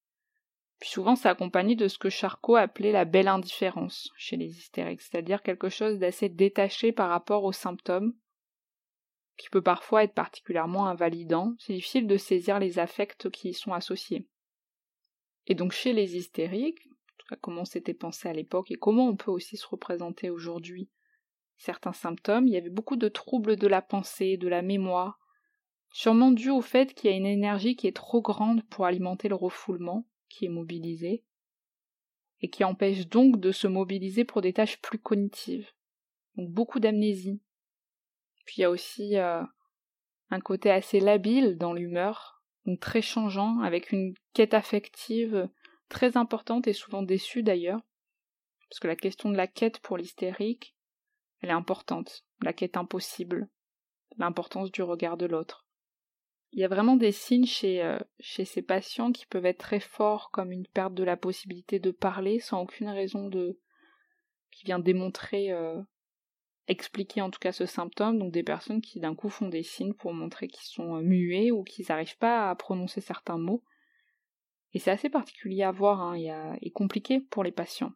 Puis 0.80 0.90
souvent, 0.90 1.16
c'est 1.16 1.30
accompagné 1.30 1.76
de 1.76 1.88
ce 1.88 1.98
que 1.98 2.10
Charcot 2.10 2.56
appelait 2.56 2.92
la 2.92 3.06
belle 3.06 3.28
indifférence 3.28 4.10
chez 4.18 4.38
les 4.38 4.58
hystériques, 4.58 5.02
c'est-à-dire 5.02 5.44
quelque 5.44 5.70
chose 5.70 6.00
d'assez 6.00 6.30
détaché 6.30 6.92
par 6.92 7.10
rapport 7.10 7.44
aux 7.44 7.52
symptômes, 7.52 8.14
qui 9.38 9.50
peut 9.50 9.62
parfois 9.62 10.04
être 10.04 10.14
particulièrement 10.14 10.88
invalidant. 10.88 11.54
C'est 11.60 11.74
difficile 11.74 12.08
de 12.08 12.18
saisir 12.18 12.60
les 12.60 12.80
affects 12.80 13.30
qui 13.30 13.50
y 13.50 13.54
sont 13.54 13.74
associés. 13.74 14.28
Et 15.48 15.56
donc, 15.56 15.72
chez 15.72 15.94
les 15.94 16.16
hystériques, 16.16 16.88
comment 17.42 17.66
c'était 17.66 17.94
pensé 17.94 18.28
à 18.28 18.34
l'époque 18.34 18.72
et 18.72 18.76
comment 18.76 19.08
on 19.08 19.16
peut 19.16 19.32
aussi 19.32 19.58
se 19.58 19.68
représenter 19.68 20.30
aujourd'hui 20.30 20.90
certains 21.60 21.94
symptômes, 21.94 22.48
il 22.48 22.54
y 22.54 22.58
avait 22.58 22.70
beaucoup 22.70 22.96
de 22.96 23.10
troubles 23.10 23.58
de 23.58 23.68
la 23.68 23.82
pensée, 23.82 24.38
de 24.38 24.48
la 24.48 24.62
mémoire, 24.62 25.20
sûrement 25.92 26.32
dû 26.32 26.50
au 26.50 26.62
fait 26.62 26.94
qu'il 26.94 27.12
y 27.12 27.14
a 27.14 27.18
une 27.18 27.26
énergie 27.26 27.76
qui 27.76 27.86
est 27.86 27.96
trop 27.96 28.22
grande 28.22 28.64
pour 28.70 28.86
alimenter 28.86 29.28
le 29.28 29.36
refoulement, 29.36 30.08
qui 30.30 30.46
est 30.46 30.50
mobilisé, 30.50 31.24
et 32.42 32.50
qui 32.50 32.64
empêche 32.64 33.08
donc 33.08 33.40
de 33.40 33.52
se 33.52 33.68
mobiliser 33.68 34.24
pour 34.24 34.42
des 34.42 34.54
tâches 34.54 34.82
plus 34.82 35.00
cognitives. 35.00 35.70
Donc 36.38 36.50
beaucoup 36.50 36.80
d'amnésie. 36.80 37.42
Puis 38.46 38.56
il 38.58 38.62
y 38.62 38.64
a 38.66 38.70
aussi 38.70 39.18
euh, 39.18 39.44
un 40.30 40.40
côté 40.40 40.72
assez 40.72 41.02
labile 41.02 41.58
dans 41.58 41.74
l'humeur, 41.74 42.42
donc 42.66 42.80
très 42.80 43.02
changeant, 43.02 43.60
avec 43.60 43.92
une 43.92 44.14
quête 44.34 44.54
affective 44.54 45.50
très 45.90 46.16
importante 46.16 46.68
et 46.68 46.74
souvent 46.74 47.02
déçue 47.02 47.44
d'ailleurs, 47.44 47.82
parce 48.70 48.80
que 48.80 48.88
la 48.88 48.96
question 48.96 49.30
de 49.30 49.36
la 49.36 49.48
quête 49.48 49.80
pour 49.80 49.98
l'hystérique, 49.98 50.76
elle 51.42 51.50
est 51.50 51.54
importante, 51.54 52.26
la 52.42 52.54
quête 52.54 52.78
impossible, 52.78 53.50
l'importance 54.18 54.72
du 54.72 54.82
regard 54.82 55.18
de 55.18 55.26
l'autre. 55.26 55.66
Il 56.52 56.60
y 56.60 56.64
a 56.64 56.68
vraiment 56.68 56.96
des 56.96 57.12
signes 57.12 57.46
chez, 57.46 57.84
euh, 57.84 58.00
chez 58.20 58.44
ces 58.44 58.62
patients 58.62 59.12
qui 59.12 59.26
peuvent 59.28 59.46
être 59.46 59.60
très 59.60 59.80
forts, 59.80 60.32
comme 60.32 60.52
une 60.52 60.68
perte 60.68 60.96
de 60.96 61.04
la 61.04 61.16
possibilité 61.16 61.80
de 61.80 61.92
parler 61.92 62.40
sans 62.40 62.62
aucune 62.62 62.90
raison 62.90 63.28
de 63.28 63.60
qui 64.52 64.66
vient 64.66 64.80
démontrer, 64.80 65.52
euh, 65.52 65.80
expliquer 66.68 67.22
en 67.22 67.30
tout 67.30 67.40
cas 67.40 67.52
ce 67.52 67.68
symptôme, 67.68 68.18
donc 68.18 68.34
des 68.34 68.44
personnes 68.44 68.82
qui 68.82 69.00
d'un 69.00 69.14
coup 69.14 69.30
font 69.30 69.48
des 69.48 69.62
signes 69.62 69.94
pour 69.94 70.12
montrer 70.14 70.48
qu'ils 70.48 70.68
sont 70.68 70.96
euh, 70.96 71.02
muets 71.02 71.52
ou 71.52 71.64
qu'ils 71.64 71.86
n'arrivent 71.90 72.18
pas 72.18 72.50
à 72.50 72.56
prononcer 72.56 73.00
certains 73.00 73.38
mots. 73.38 73.64
Et 74.74 74.80
c'est 74.80 74.92
assez 74.92 75.10
particulier 75.10 75.64
à 75.64 75.72
voir 75.72 76.02
hein, 76.02 76.16
et 76.62 76.70
compliqué 76.72 77.22
pour 77.22 77.44
les 77.44 77.52
patients. 77.52 77.92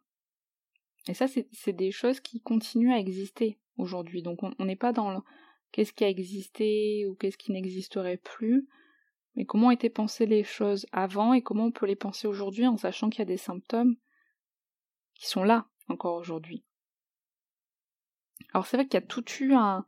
Et 1.08 1.14
ça, 1.14 1.26
c'est 1.26 1.72
des 1.72 1.90
choses 1.90 2.20
qui 2.20 2.40
continuent 2.40 2.92
à 2.92 2.98
exister 2.98 3.58
aujourd'hui. 3.76 4.22
Donc 4.22 4.40
on 4.42 4.64
n'est 4.64 4.76
pas 4.76 4.92
dans 4.92 5.22
qu'est-ce 5.72 5.92
qui 5.92 6.04
a 6.04 6.08
existé 6.08 7.06
ou 7.06 7.14
qu'est-ce 7.14 7.36
qui 7.36 7.52
n'existerait 7.52 8.16
plus, 8.16 8.68
mais 9.34 9.44
comment 9.44 9.70
étaient 9.70 9.90
pensées 9.90 10.26
les 10.26 10.44
choses 10.44 10.86
avant 10.92 11.32
et 11.32 11.42
comment 11.42 11.66
on 11.66 11.72
peut 11.72 11.86
les 11.86 11.96
penser 11.96 12.26
aujourd'hui 12.26 12.66
en 12.66 12.76
sachant 12.76 13.10
qu'il 13.10 13.18
y 13.20 13.22
a 13.22 13.26
des 13.26 13.36
symptômes 13.36 13.96
qui 15.14 15.26
sont 15.26 15.44
là 15.44 15.66
encore 15.88 16.14
aujourd'hui. 16.14 16.64
Alors 18.52 18.66
c'est 18.66 18.76
vrai 18.76 18.86
qu'il 18.86 19.00
y 19.00 19.02
a 19.02 19.06
tout 19.06 19.24
eu 19.40 19.52
un, 19.54 19.84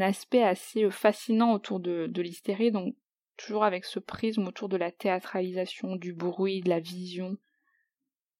aspect 0.00 0.44
assez 0.44 0.84
euh, 0.84 0.90
fascinant 0.90 1.52
autour 1.52 1.80
de, 1.80 2.06
de 2.06 2.22
l'hystérie, 2.22 2.70
donc 2.70 2.94
toujours 3.36 3.64
avec 3.64 3.84
ce 3.84 3.98
prisme 3.98 4.46
autour 4.46 4.68
de 4.68 4.76
la 4.76 4.92
théâtralisation, 4.92 5.96
du 5.96 6.12
bruit, 6.12 6.60
de 6.60 6.68
la 6.68 6.78
vision, 6.78 7.36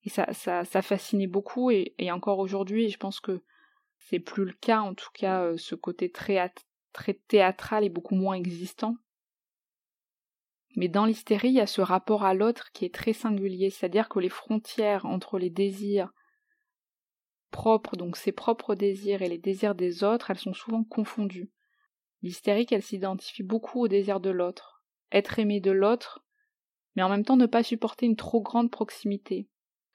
et 0.09 0.35
ça, 0.35 0.65
fascinait 0.83 1.27
beaucoup, 1.27 1.71
et, 1.71 1.95
encore 2.11 2.38
aujourd'hui, 2.38 2.88
je 2.88 2.97
pense 2.97 3.21
que 3.21 3.43
c'est 3.99 4.21
plus 4.21 4.47
le 4.47 4.53
cas, 4.53 4.81
en 4.81 4.95
tout 4.95 5.11
cas, 5.12 5.43
euh, 5.43 5.57
ce 5.59 5.75
côté 5.75 6.11
très, 6.11 6.53
très 6.93 7.15
théâtral 7.15 7.85
est 7.85 7.91
beaucoup 7.91 8.15
moins 8.15 8.35
existant. 8.35 8.97
Mais 10.77 10.88
dans 10.88 11.05
l'hystérie, 11.05 11.49
il 11.49 11.55
y 11.55 11.61
a 11.61 11.67
ce 11.67 11.81
rapport 11.81 12.25
à 12.25 12.33
l'autre 12.33 12.71
qui 12.73 12.85
est 12.85 12.95
très 12.95 13.12
singulier, 13.12 13.69
c'est-à-dire 13.69 14.09
que 14.09 14.19
les 14.19 14.29
frontières 14.29 15.05
entre 15.05 15.38
les 15.38 15.50
désirs 15.50 16.12
propres, 17.50 17.97
donc 17.97 18.17
ses 18.17 18.33
propres 18.33 18.75
désirs, 18.75 19.21
et 19.23 19.29
les 19.29 19.38
désirs 19.38 19.75
des 19.75 20.05
autres, 20.05 20.31
elles 20.31 20.38
sont 20.38 20.55
souvent 20.55 20.85
confondues. 20.85 21.50
L'hystérique, 22.23 22.73
elle 22.73 22.83
s'identifie 22.83 23.43
beaucoup 23.43 23.81
au 23.81 23.88
désir 23.88 24.21
de 24.21 24.31
l'autre, 24.31 24.83
être 25.12 25.38
aimé 25.38 25.61
de 25.61 25.71
l'autre, 25.71 26.25
mais 26.97 27.03
en 27.03 27.09
même 27.09 27.25
temps 27.25 27.37
ne 27.37 27.47
pas 27.47 27.62
supporter 27.62 28.07
une 28.07 28.17
trop 28.17 28.41
grande 28.41 28.71
proximité. 28.71 29.49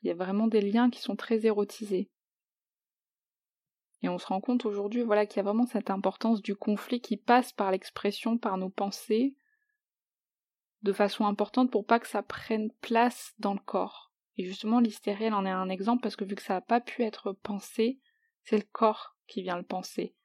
Il 0.03 0.07
y 0.07 0.11
a 0.11 0.15
vraiment 0.15 0.47
des 0.47 0.61
liens 0.61 0.89
qui 0.89 1.01
sont 1.01 1.15
très 1.15 1.45
érotisés. 1.45 2.09
Et 4.01 4.09
on 4.09 4.17
se 4.17 4.27
rend 4.27 4.41
compte 4.41 4.65
aujourd'hui 4.65 5.01
voilà, 5.01 5.25
qu'il 5.25 5.37
y 5.37 5.39
a 5.39 5.43
vraiment 5.43 5.65
cette 5.65 5.89
importance 5.89 6.41
du 6.41 6.55
conflit 6.55 6.99
qui 6.99 7.15
passe 7.15 7.53
par 7.53 7.71
l'expression, 7.71 8.37
par 8.37 8.57
nos 8.57 8.69
pensées, 8.69 9.33
de 10.81 10.91
façon 10.91 11.25
importante 11.25 11.71
pour 11.71 11.85
pas 11.85 11.99
que 11.99 12.07
ça 12.07 12.21
prenne 12.21 12.69
place 12.81 13.33
dans 13.39 13.53
le 13.53 13.61
corps. 13.61 14.11
Et 14.35 14.43
justement, 14.43 14.81
l'hystérie, 14.81 15.31
en 15.31 15.45
est 15.45 15.49
un 15.49 15.69
exemple 15.69 16.01
parce 16.01 16.17
que 16.17 16.25
vu 16.25 16.35
que 16.35 16.41
ça 16.41 16.55
n'a 16.55 16.61
pas 16.61 16.81
pu 16.81 17.03
être 17.03 17.31
pensé, 17.31 17.99
c'est 18.43 18.57
le 18.57 18.67
corps 18.69 19.15
qui 19.27 19.41
vient 19.41 19.57
le 19.57 19.63
penser. 19.63 20.15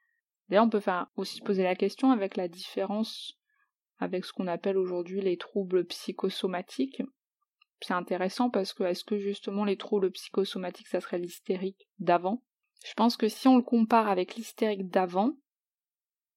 D'ailleurs, 0.49 0.65
on 0.65 0.71
peut 0.71 0.81
faire 0.81 1.07
aussi 1.15 1.37
se 1.37 1.43
poser 1.43 1.63
la 1.63 1.77
question 1.77 2.11
avec 2.11 2.37
la 2.37 2.49
différence 2.49 3.39
avec 4.01 4.25
ce 4.25 4.33
qu'on 4.33 4.47
appelle 4.47 4.79
aujourd'hui 4.79 5.21
les 5.21 5.37
troubles 5.37 5.85
psychosomatiques 5.85 7.03
c'est 7.81 7.95
intéressant 7.95 8.51
parce 8.51 8.73
que 8.73 8.85
est-ce 8.85 9.05
que 9.05 9.19
justement 9.19 9.65
les 9.65 9.77
troubles 9.77 10.11
psychosomatiques 10.11 10.89
ça 10.89 11.01
serait 11.01 11.19
l'hystérique 11.19 11.89
d'avant? 11.99 12.43
Je 12.85 12.95
pense 12.95 13.17
que 13.17 13.29
si 13.29 13.49
on 13.49 13.57
le 13.57 13.63
compare 13.63 14.09
avec 14.09 14.35
l'hystérique 14.37 14.89
d'avant, 14.89 15.33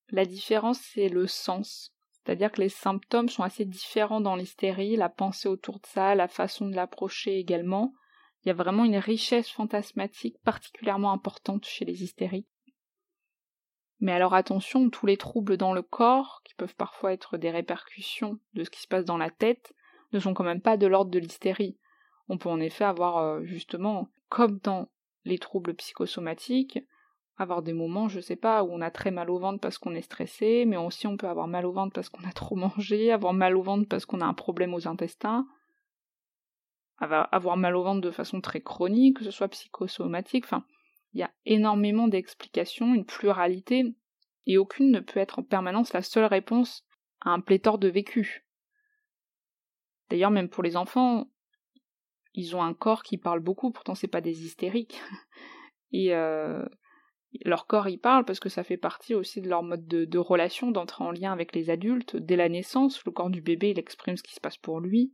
la 0.09 0.25
différence 0.25 0.79
c'est 0.79 1.09
le 1.09 1.27
sens. 1.27 1.93
C'est-à-dire 2.23 2.51
que 2.51 2.61
les 2.61 2.69
symptômes 2.69 3.29
sont 3.29 3.43
assez 3.43 3.65
différents 3.65 4.21
dans 4.21 4.35
l'hystérie, 4.35 4.95
la 4.95 5.09
pensée 5.09 5.47
autour 5.47 5.79
de 5.79 5.87
ça, 5.87 6.13
la 6.13 6.27
façon 6.27 6.67
de 6.67 6.75
l'approcher 6.75 7.37
également. 7.37 7.93
Il 8.43 8.49
y 8.49 8.51
a 8.51 8.55
vraiment 8.55 8.85
une 8.85 8.97
richesse 8.97 9.49
fantasmatique 9.49 10.37
particulièrement 10.43 11.11
importante 11.11 11.65
chez 11.65 11.85
les 11.85 12.03
hystériques. 12.03 12.47
Mais 13.99 14.11
alors 14.11 14.33
attention, 14.33 14.89
tous 14.89 15.05
les 15.05 15.17
troubles 15.17 15.57
dans 15.57 15.73
le 15.73 15.83
corps, 15.83 16.41
qui 16.43 16.55
peuvent 16.55 16.75
parfois 16.75 17.13
être 17.13 17.37
des 17.37 17.51
répercussions 17.51 18.39
de 18.53 18.63
ce 18.63 18.69
qui 18.69 18.81
se 18.81 18.87
passe 18.87 19.05
dans 19.05 19.17
la 19.17 19.29
tête, 19.29 19.73
ne 20.13 20.19
sont 20.19 20.33
quand 20.33 20.43
même 20.43 20.61
pas 20.61 20.77
de 20.77 20.87
l'ordre 20.87 21.11
de 21.11 21.19
l'hystérie. 21.19 21.77
On 22.29 22.37
peut 22.37 22.49
en 22.49 22.59
effet 22.59 22.83
avoir 22.83 23.17
euh, 23.17 23.43
justement, 23.43 24.09
comme 24.29 24.59
dans 24.59 24.89
les 25.25 25.37
troubles 25.37 25.73
psychosomatiques, 25.75 26.79
avoir 27.37 27.61
des 27.61 27.73
moments, 27.73 28.07
je 28.07 28.19
sais 28.19 28.35
pas, 28.35 28.63
où 28.63 28.71
on 28.71 28.81
a 28.81 28.91
très 28.91 29.11
mal 29.11 29.29
au 29.29 29.39
ventre 29.39 29.59
parce 29.59 29.77
qu'on 29.77 29.95
est 29.95 30.01
stressé, 30.01 30.65
mais 30.65 30.77
aussi 30.77 31.07
on 31.07 31.17
peut 31.17 31.27
avoir 31.27 31.47
mal 31.47 31.65
au 31.65 31.71
ventre 31.71 31.93
parce 31.93 32.09
qu'on 32.09 32.27
a 32.27 32.31
trop 32.31 32.55
mangé, 32.57 33.11
avoir 33.11 33.33
mal 33.33 33.57
au 33.57 33.61
ventre 33.61 33.87
parce 33.87 34.05
qu'on 34.05 34.21
a 34.21 34.25
un 34.25 34.33
problème 34.33 34.73
aux 34.73 34.87
intestins, 34.87 35.47
avoir 36.97 37.57
mal 37.57 37.75
au 37.75 37.83
ventre 37.83 38.01
de 38.01 38.11
façon 38.11 38.41
très 38.41 38.61
chronique, 38.61 39.17
que 39.17 39.23
ce 39.23 39.31
soit 39.31 39.47
psychosomatique, 39.47 40.45
enfin, 40.45 40.63
il 41.13 41.19
y 41.19 41.23
a 41.23 41.31
énormément 41.45 42.07
d'explications, 42.07 42.93
une 42.93 43.05
pluralité, 43.05 43.95
et 44.45 44.57
aucune 44.57 44.91
ne 44.91 44.99
peut 44.99 45.19
être 45.19 45.39
en 45.39 45.43
permanence 45.43 45.93
la 45.93 46.01
seule 46.01 46.25
réponse 46.25 46.85
à 47.21 47.31
un 47.31 47.41
pléthore 47.41 47.79
de 47.79 47.89
vécu. 47.89 48.45
D'ailleurs, 50.11 50.29
même 50.29 50.49
pour 50.49 50.61
les 50.61 50.75
enfants, 50.75 51.29
ils 52.33 52.53
ont 52.55 52.61
un 52.61 52.73
corps 52.73 53.01
qui 53.01 53.17
parle 53.17 53.39
beaucoup, 53.39 53.71
pourtant 53.71 53.95
c'est 53.95 54.07
pas 54.09 54.19
des 54.19 54.43
hystériques. 54.43 55.01
Et 55.93 56.13
euh, 56.13 56.65
leur 57.45 57.65
corps 57.65 57.87
y 57.87 57.97
parle 57.97 58.25
parce 58.25 58.41
que 58.41 58.49
ça 58.49 58.65
fait 58.65 58.75
partie 58.75 59.15
aussi 59.15 59.39
de 59.39 59.47
leur 59.47 59.63
mode 59.63 59.87
de, 59.87 60.17
relation, 60.17 60.69
d'entrer 60.69 61.05
en 61.05 61.11
lien 61.11 61.31
avec 61.31 61.55
les 61.55 61.69
adultes. 61.69 62.17
Dès 62.17 62.35
la 62.35 62.49
naissance, 62.49 63.03
le 63.05 63.13
corps 63.13 63.29
du 63.29 63.41
bébé, 63.41 63.69
il 63.71 63.79
exprime 63.79 64.17
ce 64.17 64.23
qui 64.23 64.35
se 64.35 64.41
passe 64.41 64.57
pour 64.57 64.81
lui. 64.81 65.13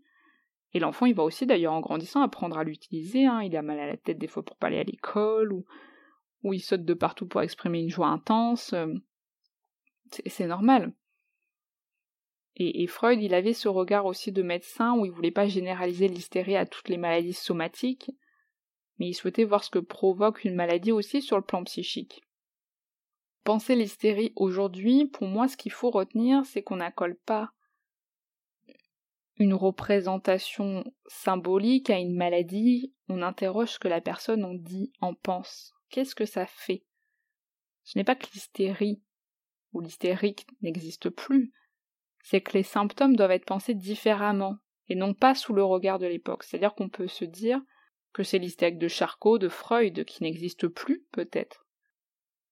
Et 0.74 0.80
l'enfant, 0.80 1.06
il 1.06 1.14
va 1.14 1.24
aussi 1.24 1.46
d'ailleurs 1.46 1.74
en 1.74 1.80
grandissant 1.80 2.24
apprendre 2.24 2.58
à 2.58 2.64
l'utiliser. 2.64 3.28
Hein. 3.28 3.44
Il 3.44 3.56
a 3.56 3.62
mal 3.62 3.80
à 3.80 3.86
la 3.86 3.98
tête 3.98 4.18
des 4.18 4.28
fois 4.28 4.44
pour 4.44 4.58
pas 4.58 4.68
aller 4.68 4.80
à 4.80 4.84
l'école, 4.84 5.54
ou, 5.54 5.64
ou 6.42 6.54
il 6.54 6.60
saute 6.60 6.86
de 6.86 6.94
partout 6.96 7.28
pour 7.28 7.44
exprimer 7.44 7.82
une 7.82 7.90
joie 7.90 8.08
intense. 8.08 8.74
C'est 10.26 10.48
normal. 10.48 10.92
Et, 12.60 12.88
Freud, 12.88 13.22
il 13.22 13.36
avait 13.36 13.54
ce 13.54 13.68
regard 13.68 14.08
aussi 14.08 14.32
de 14.32 14.42
médecin 14.42 14.98
où 14.98 15.06
il 15.06 15.12
voulait 15.12 15.30
pas 15.30 15.48
généraliser 15.48 16.08
l'hystérie 16.08 16.56
à 16.56 16.66
toutes 16.66 16.90
les 16.90 16.98
maladies 16.98 17.34
somatiques, 17.34 18.10
mais 18.98 19.10
il 19.10 19.14
souhaitait 19.14 19.44
voir 19.44 19.64
ce 19.64 19.70
que 19.70 19.78
provoque 19.78 20.44
une 20.44 20.56
maladie 20.56 20.92
aussi 20.92 21.22
sur 21.22 21.38
le 21.38 21.44
plan 21.44 21.64
psychique. 21.64 22.24
Penser 23.44 23.76
l'hystérie 23.76 24.34
aujourd'hui, 24.36 25.06
pour 25.06 25.28
moi, 25.28 25.48
ce 25.48 25.56
qu'il 25.56 25.72
faut 25.72 25.92
retenir, 25.92 26.46
c'est 26.48 26.64
qu'on 26.64 26.78
n'accole 26.78 27.16
pas 27.16 27.52
une 29.36 29.54
représentation 29.54 30.84
symbolique 31.06 31.92
à 31.92 32.00
une 32.00 32.16
maladie, 32.16 32.92
on 33.08 33.22
interroge 33.22 33.74
ce 33.74 33.80
que 33.80 33.88
la 33.88 34.02
personne 34.02 34.44
en 34.44 34.56
dit, 34.56 34.92
en 35.00 35.14
pense. 35.14 35.76
Qu'est-ce 35.90 36.16
que 36.16 36.26
ça 36.26 36.48
fait? 36.48 36.84
Ce 37.84 38.00
n'est 38.00 38.04
pas 38.04 38.16
que 38.16 38.28
l'hystérie 38.34 39.04
ou 39.74 39.80
l'hystérique 39.80 40.48
n'existe 40.64 41.12
plus, 41.12 41.54
c'est 42.30 42.42
que 42.42 42.58
les 42.58 42.64
symptômes 42.64 43.16
doivent 43.16 43.32
être 43.32 43.46
pensés 43.46 43.74
différemment, 43.74 44.58
et 44.90 44.96
non 44.96 45.14
pas 45.14 45.36
sous 45.36 45.54
le 45.54 45.64
regard 45.64 46.00
de 46.00 46.08
l'époque. 46.08 46.44
C'est-à-dire 46.44 46.76
qu'on 46.76 46.90
peut 46.90 47.08
se 47.08 47.26
dire 47.26 47.62
que 48.14 48.24
c'est 48.24 48.40
l'hystérique 48.40 48.80
de 48.80 48.88
Charcot, 48.88 49.38
de 49.38 49.50
Freud, 49.50 50.04
qui 50.06 50.24
n'existe 50.24 50.68
plus, 50.68 51.06
peut-être. 51.12 51.66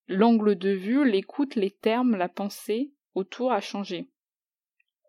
L'angle 0.08 0.56
de 0.56 0.70
vue, 0.70 1.08
l'écoute, 1.08 1.56
les 1.56 1.70
termes, 1.70 2.16
la 2.16 2.28
pensée 2.28 2.92
autour 3.14 3.52
a 3.52 3.60
changé 3.60 4.08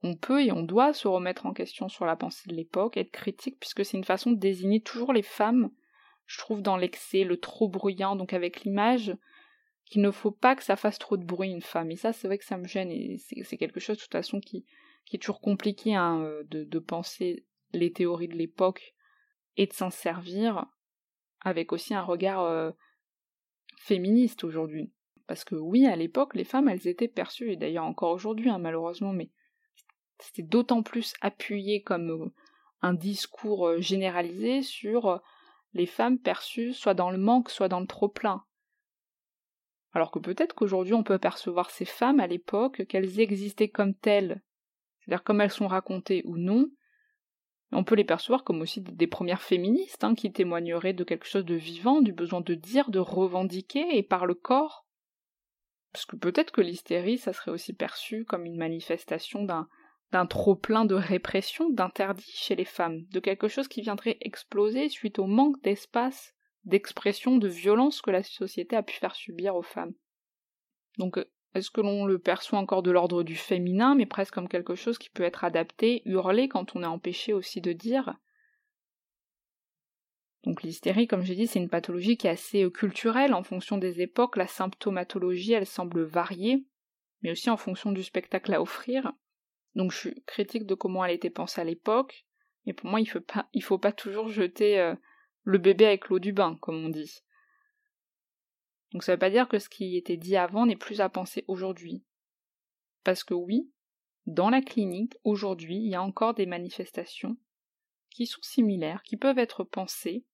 on 0.03 0.15
peut 0.15 0.43
et 0.43 0.51
on 0.51 0.63
doit 0.63 0.93
se 0.93 1.07
remettre 1.07 1.45
en 1.45 1.53
question 1.53 1.89
sur 1.89 2.05
la 2.05 2.15
pensée 2.15 2.49
de 2.49 2.55
l'époque, 2.55 2.97
être 2.97 3.11
critique, 3.11 3.59
puisque 3.59 3.83
c'est 3.83 3.97
une 3.97 4.03
façon 4.03 4.31
de 4.31 4.39
désigner 4.39 4.81
toujours 4.81 5.13
les 5.13 5.23
femmes, 5.23 5.69
je 6.25 6.37
trouve, 6.39 6.61
dans 6.61 6.77
l'excès, 6.77 7.23
le 7.23 7.39
trop 7.39 7.67
bruyant, 7.67 8.15
donc 8.15 8.33
avec 8.33 8.61
l'image 8.61 9.15
qu'il 9.89 10.01
ne 10.01 10.11
faut 10.11 10.31
pas 10.31 10.55
que 10.55 10.63
ça 10.63 10.75
fasse 10.75 10.99
trop 10.99 11.17
de 11.17 11.25
bruit 11.25 11.49
une 11.49 11.61
femme. 11.61 11.91
Et 11.91 11.95
ça, 11.95 12.13
c'est 12.13 12.27
vrai 12.27 12.37
que 12.37 12.45
ça 12.45 12.57
me 12.57 12.67
gêne, 12.67 12.91
et 12.91 13.17
c'est 13.17 13.57
quelque 13.57 13.79
chose, 13.79 13.97
de 13.97 14.01
toute 14.01 14.11
façon, 14.11 14.39
qui, 14.39 14.65
est 15.13 15.21
toujours 15.21 15.39
compliqué 15.39 15.95
hein, 15.95 16.21
euh, 16.21 16.43
de, 16.45 16.79
penser 16.79 17.45
les 17.73 17.91
théories 17.93 18.27
de 18.27 18.35
l'époque 18.35 18.93
et 19.55 19.65
de 19.65 19.73
s'en 19.73 19.89
servir 19.89 20.65
avec 21.41 21.71
aussi 21.71 21.93
un 21.93 22.01
regard 22.01 22.41
euh, 22.41 22.71
féministe 23.77 24.43
aujourd'hui. 24.43 24.91
Parce 25.27 25.43
que 25.43 25.55
oui, 25.55 25.85
à 25.85 25.95
l'époque, 25.95 26.35
les 26.35 26.43
femmes, 26.43 26.67
elles 26.67 26.87
étaient 26.87 27.07
perçues, 27.07 27.51
et 27.53 27.55
d'ailleurs 27.55 27.85
encore 27.85 28.11
aujourd'hui, 28.11 28.49
hein, 28.49 28.59
malheureusement, 28.59 29.13
mais 29.13 29.29
c'était 30.19 30.43
d'autant 30.43 30.83
plus 30.83 31.13
appuyé 31.21 31.81
comme 31.81 32.09
euh, 32.09 32.33
un 32.81 32.93
discours 32.93 33.81
généralisé 33.81 34.61
sur 34.61 35.21
les 35.73 35.85
femmes 35.85 36.19
perçues 36.19 36.73
soit 36.73 36.93
dans 36.93 37.09
le 37.09 37.17
manque, 37.17 37.49
soit 37.49 37.69
dans 37.69 37.79
le 37.79 37.87
trop-plein. 37.87 38.43
Alors 39.97 40.11
que 40.11 40.19
peut-être 40.19 40.53
qu'aujourd'hui 40.53 40.93
on 40.93 41.01
peut 41.01 41.17
percevoir 41.17 41.71
ces 41.71 41.83
femmes 41.83 42.19
à 42.19 42.27
l'époque, 42.27 42.85
qu'elles 42.85 43.19
existaient 43.19 43.67
comme 43.67 43.95
telles, 43.95 44.43
c'est-à-dire 44.99 45.23
comme 45.23 45.41
elles 45.41 45.49
sont 45.49 45.65
racontées 45.65 46.21
ou 46.25 46.37
non, 46.37 46.69
on 47.71 47.83
peut 47.83 47.95
les 47.95 48.03
percevoir 48.03 48.43
comme 48.43 48.61
aussi 48.61 48.79
des 48.79 49.07
premières 49.07 49.41
féministes, 49.41 50.03
hein, 50.03 50.13
qui 50.13 50.31
témoigneraient 50.31 50.93
de 50.93 51.03
quelque 51.03 51.25
chose 51.25 51.45
de 51.45 51.55
vivant, 51.55 52.01
du 52.01 52.13
besoin 52.13 52.41
de 52.41 52.53
dire, 52.53 52.91
de 52.91 52.99
revendiquer, 52.99 53.97
et 53.97 54.03
par 54.03 54.27
le 54.27 54.35
corps. 54.35 54.85
Parce 55.93 56.05
que 56.05 56.15
peut-être 56.15 56.51
que 56.51 56.61
l'hystérie, 56.61 57.17
ça 57.17 57.33
serait 57.33 57.49
aussi 57.49 57.73
perçu 57.73 58.23
comme 58.23 58.45
une 58.45 58.57
manifestation 58.57 59.45
d'un 59.45 59.67
d'un 60.11 60.27
trop-plein 60.27 60.85
de 60.85 60.93
répression, 60.93 61.71
d'interdit 61.71 62.31
chez 62.35 62.55
les 62.55 62.65
femmes, 62.65 63.01
de 63.09 63.19
quelque 63.19 63.47
chose 63.47 63.67
qui 63.67 63.81
viendrait 63.81 64.17
exploser 64.21 64.89
suite 64.89 65.17
au 65.17 65.25
manque 65.25 65.59
d'espace, 65.63 66.36
d'expression, 66.67 67.37
de 67.37 67.47
violence 67.47 68.01
que 68.01 68.11
la 68.11 68.23
société 68.23 68.75
a 68.75 68.83
pu 68.83 68.95
faire 68.95 69.15
subir 69.15 69.55
aux 69.55 69.63
femmes. 69.63 69.93
Donc, 70.97 71.17
est-ce 71.53 71.71
que 71.71 71.81
l'on 71.81 72.05
le 72.05 72.19
perçoit 72.19 72.59
encore 72.59 72.83
de 72.83 72.91
l'ordre 72.91 73.23
du 73.23 73.35
féminin, 73.35 73.95
mais 73.95 74.05
presque 74.05 74.33
comme 74.33 74.49
quelque 74.49 74.75
chose 74.75 74.97
qui 74.97 75.09
peut 75.09 75.23
être 75.23 75.43
adapté, 75.43 76.01
hurlé 76.05 76.49
quand 76.49 76.75
on 76.75 76.83
est 76.83 76.87
empêché 76.87 77.33
aussi 77.33 77.61
de 77.61 77.71
dire? 77.71 78.17
Donc 80.43 80.61
l'hystérie, 80.63 81.07
comme 81.07 81.23
j'ai 81.23 81.35
dit, 81.35 81.47
c'est 81.47 81.59
une 81.59 81.69
pathologie 81.69 82.15
qui 82.15 82.27
est 82.27 82.31
assez 82.31 82.63
euh, 82.63 82.69
culturelle 82.69 83.33
en 83.33 83.43
fonction 83.43 83.77
des 83.77 84.01
époques. 84.01 84.37
La 84.37 84.47
symptomatologie, 84.47 85.53
elle 85.53 85.65
semble 85.65 86.03
varier, 86.03 86.65
mais 87.21 87.31
aussi 87.31 87.49
en 87.49 87.57
fonction 87.57 87.91
du 87.91 88.03
spectacle 88.03 88.53
à 88.53 88.61
offrir. 88.61 89.11
Donc 89.75 89.91
je 89.91 89.97
suis 89.97 90.23
critique 90.25 90.65
de 90.65 90.75
comment 90.75 91.03
elle 91.03 91.13
été 91.13 91.29
pensée 91.29 91.59
à 91.59 91.63
l'époque, 91.63 92.25
mais 92.65 92.73
pour 92.73 92.89
moi 92.89 93.01
il 93.01 93.11
il 93.53 93.63
faut 93.63 93.77
pas 93.77 93.91
toujours 93.91 94.29
jeter 94.29 94.79
euh, 94.79 94.95
le 95.47 95.59
bébé 95.59 95.85
avec 95.85 96.09
l'eau 96.09 96.19
du 96.19 96.33
bain, 96.33 96.57
comme 96.59 96.83
on 96.83 96.89
dit. 96.89 97.23
Donc 98.91 99.03
ça 99.03 99.13
veut 99.13 99.19
pas 99.19 99.29
dire 99.29 99.47
que 99.47 99.59
ce 99.59 99.69
qui 99.69 99.95
était 99.95 100.17
dit 100.17 100.35
avant 100.35 100.65
n'est 100.65 100.75
plus 100.75 100.99
à 100.99 101.07
penser 101.07 101.45
aujourd'hui. 101.47 102.03
Parce 103.05 103.23
que 103.23 103.33
oui, 103.33 103.71
dans 104.25 104.49
la 104.49 104.61
clinique, 104.61 105.15
aujourd'hui, 105.23 105.77
il 105.77 105.89
y 105.89 105.95
a 105.95 106.01
encore 106.01 106.33
des 106.33 106.45
manifestations 106.45 107.37
qui 108.09 108.25
sont 108.25 108.41
similaires, 108.41 109.03
qui 109.03 109.15
peuvent 109.15 109.39
être 109.39 109.63
pensées, 109.63 110.25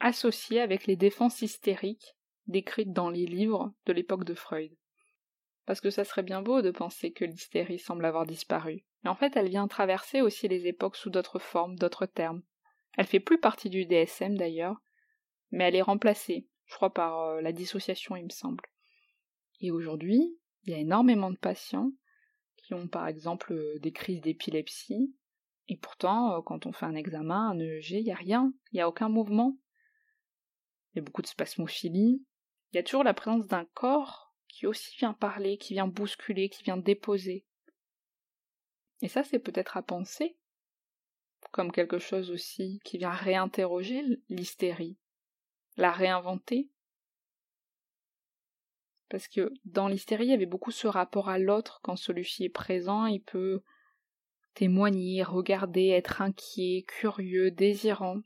associées 0.00 0.60
avec 0.60 0.86
les 0.86 0.96
défenses 0.96 1.40
hystériques 1.40 2.14
décrites 2.46 2.92
dans 2.92 3.08
les 3.08 3.24
livres 3.24 3.72
de 3.86 3.94
l'époque 3.94 4.24
de 4.24 4.34
Freud 4.34 4.76
parce 5.64 5.80
que 5.80 5.90
ça 5.90 6.04
serait 6.04 6.22
bien 6.22 6.42
beau 6.42 6.62
de 6.62 6.70
penser 6.70 7.12
que 7.12 7.24
l'hystérie 7.24 7.80
semble 7.80 8.04
avoir 8.04 8.24
disparu. 8.24 8.84
Mais 9.02 9.10
en 9.10 9.16
fait, 9.16 9.36
elle 9.36 9.48
vient 9.48 9.66
traverser 9.66 10.20
aussi 10.20 10.46
les 10.46 10.68
époques 10.68 10.96
sous 10.96 11.10
d'autres 11.10 11.40
formes, 11.40 11.76
d'autres 11.76 12.06
termes. 12.06 12.42
Elle 12.96 13.06
fait 13.06 13.20
plus 13.20 13.38
partie 13.38 13.70
du 13.70 13.86
DSM 13.86 14.36
d'ailleurs, 14.36 14.80
mais 15.50 15.64
elle 15.64 15.76
est 15.76 15.82
remplacée, 15.82 16.48
je 16.66 16.74
crois, 16.74 16.92
par 16.92 17.20
euh, 17.20 17.40
la 17.40 17.52
dissociation, 17.52 18.16
il 18.16 18.24
me 18.24 18.30
semble. 18.30 18.64
Et 19.60 19.70
aujourd'hui, 19.70 20.38
il 20.64 20.72
y 20.72 20.74
a 20.74 20.78
énormément 20.78 21.30
de 21.30 21.38
patients 21.38 21.92
qui 22.56 22.74
ont 22.74 22.88
par 22.88 23.06
exemple 23.06 23.52
euh, 23.52 23.78
des 23.80 23.92
crises 23.92 24.20
d'épilepsie, 24.20 25.14
et 25.68 25.76
pourtant, 25.76 26.36
euh, 26.36 26.42
quand 26.42 26.66
on 26.66 26.72
fait 26.72 26.86
un 26.86 26.94
examen, 26.94 27.50
un 27.50 27.58
EEG, 27.58 27.90
il 27.90 28.04
n'y 28.04 28.12
a 28.12 28.16
rien, 28.16 28.52
il 28.72 28.76
n'y 28.76 28.80
a 28.80 28.88
aucun 28.88 29.08
mouvement. 29.08 29.56
Il 30.92 30.98
y 30.98 31.00
a 31.00 31.02
beaucoup 31.02 31.22
de 31.22 31.26
spasmophilie. 31.26 32.24
Il 32.72 32.76
y 32.76 32.78
a 32.78 32.82
toujours 32.82 33.04
la 33.04 33.14
présence 33.14 33.46
d'un 33.46 33.64
corps 33.74 34.34
qui 34.48 34.66
aussi 34.66 34.96
vient 34.96 35.12
parler, 35.12 35.58
qui 35.58 35.74
vient 35.74 35.88
bousculer, 35.88 36.48
qui 36.48 36.62
vient 36.62 36.76
déposer. 36.76 37.44
Et 39.02 39.08
ça, 39.08 39.24
c'est 39.24 39.38
peut-être 39.38 39.76
à 39.76 39.82
penser 39.82 40.38
comme 41.52 41.72
quelque 41.72 41.98
chose 41.98 42.30
aussi 42.30 42.80
qui 42.84 42.98
vient 42.98 43.10
réinterroger 43.10 44.02
l'hystérie, 44.28 44.98
la 45.76 45.92
réinventer. 45.92 46.70
Parce 49.08 49.28
que 49.28 49.52
dans 49.64 49.88
l'hystérie, 49.88 50.26
il 50.26 50.30
y 50.30 50.34
avait 50.34 50.46
beaucoup 50.46 50.72
ce 50.72 50.86
rapport 50.86 51.28
à 51.28 51.38
l'autre, 51.38 51.80
quand 51.82 51.96
celui-ci 51.96 52.44
est 52.44 52.50
présent, 52.50 53.06
il 53.06 53.22
peut 53.22 53.62
témoigner, 54.54 55.22
regarder, 55.22 55.88
être 55.88 56.22
inquiet, 56.22 56.84
curieux, 56.88 57.50
désirant. 57.50 58.22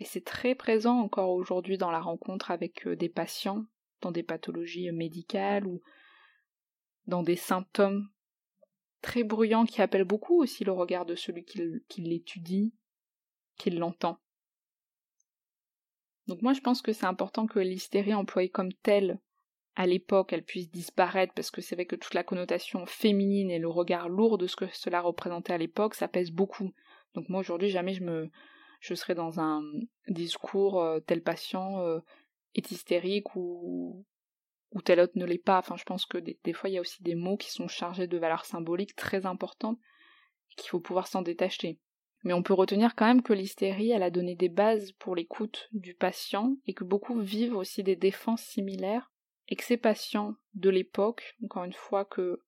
Et 0.00 0.04
c'est 0.04 0.24
très 0.24 0.54
présent 0.54 0.98
encore 0.98 1.30
aujourd'hui 1.30 1.78
dans 1.78 1.90
la 1.90 2.00
rencontre 2.00 2.50
avec 2.50 2.86
euh, 2.86 2.96
des 2.96 3.08
patients, 3.08 3.64
dans 4.00 4.10
des 4.10 4.22
pathologies 4.22 4.90
médicales 4.90 5.66
ou 5.66 5.82
dans 7.06 7.22
des 7.22 7.36
symptômes 7.36 8.08
très 9.04 9.22
bruyants 9.22 9.66
qui 9.66 9.82
appellent 9.82 10.04
beaucoup 10.04 10.40
aussi 10.40 10.64
le 10.64 10.72
regard 10.72 11.04
de 11.04 11.14
celui 11.14 11.44
qui 11.44 12.00
l'étudie, 12.00 12.72
qui 13.58 13.68
l'entend. 13.68 14.18
Donc 16.26 16.40
moi 16.40 16.54
je 16.54 16.62
pense 16.62 16.80
que 16.80 16.94
c'est 16.94 17.04
important 17.04 17.46
que 17.46 17.58
l'hystérie 17.58 18.14
employée 18.14 18.48
comme 18.48 18.72
telle 18.72 19.20
à 19.76 19.86
l'époque 19.86 20.32
elle 20.32 20.42
puisse 20.42 20.70
disparaître 20.70 21.34
parce 21.34 21.50
que 21.50 21.60
c'est 21.60 21.74
vrai 21.74 21.84
que 21.84 21.96
toute 21.96 22.14
la 22.14 22.24
connotation 22.24 22.86
féminine 22.86 23.50
et 23.50 23.58
le 23.58 23.68
regard 23.68 24.08
lourd 24.08 24.38
de 24.38 24.46
ce 24.46 24.56
que 24.56 24.64
cela 24.72 25.02
représentait 25.02 25.52
à 25.52 25.58
l'époque, 25.58 25.94
ça 25.94 26.08
pèse 26.08 26.30
beaucoup. 26.30 26.72
Donc 27.14 27.28
moi 27.28 27.40
aujourd'hui 27.40 27.68
jamais 27.68 27.92
je 27.92 28.04
me 28.04 28.30
je 28.80 28.94
serais 28.94 29.14
dans 29.14 29.38
un 29.38 29.62
discours 30.08 30.80
euh, 30.80 31.00
tel 31.00 31.22
patient 31.22 31.78
euh, 31.80 32.00
est 32.54 32.70
hystérique 32.70 33.36
ou 33.36 34.06
ou 34.74 34.82
tel 34.82 35.00
autre 35.00 35.16
ne 35.16 35.24
l'est 35.24 35.38
pas. 35.38 35.58
Enfin 35.58 35.76
je 35.76 35.84
pense 35.84 36.04
que 36.04 36.18
des, 36.18 36.52
fois 36.52 36.68
il 36.68 36.74
y 36.74 36.78
a 36.78 36.82
aussi 36.82 37.02
des 37.02 37.14
mots 37.14 37.36
qui 37.36 37.50
sont 37.50 37.68
chargés 37.68 38.06
de 38.06 38.18
valeurs 38.18 38.44
symboliques 38.44 38.96
très 38.96 39.24
importantes 39.24 39.78
qu'il 40.56 40.68
faut 40.68 40.80
pouvoir 40.80 41.06
s'en 41.06 41.22
détacher. 41.22 41.78
Mais 42.24 42.32
on 42.32 42.42
peut 42.42 42.54
retenir 42.54 42.94
quand 42.94 43.06
même 43.06 43.22
que 43.22 43.32
l'hystérie, 43.32 43.90
elle 43.90 44.02
a 44.02 44.10
donné 44.10 44.34
des 44.34 44.48
bases 44.48 44.92
pour 44.92 45.14
l'écoute 45.14 45.68
du 45.72 45.94
patient 45.94 46.56
et 46.66 46.74
que 46.74 46.84
beaucoup 46.84 47.20
vivent 47.20 47.56
aussi 47.56 47.82
des 47.82 47.96
défenses 47.96 48.42
similaires 48.42 49.12
et 49.48 49.56
que 49.56 49.64
ces 49.64 49.76
patients 49.76 50.34
de 50.54 50.70
l'époque, 50.70 51.36
encore 51.44 51.64
une 51.64 51.74
fois 51.74 52.04
que 52.04 52.40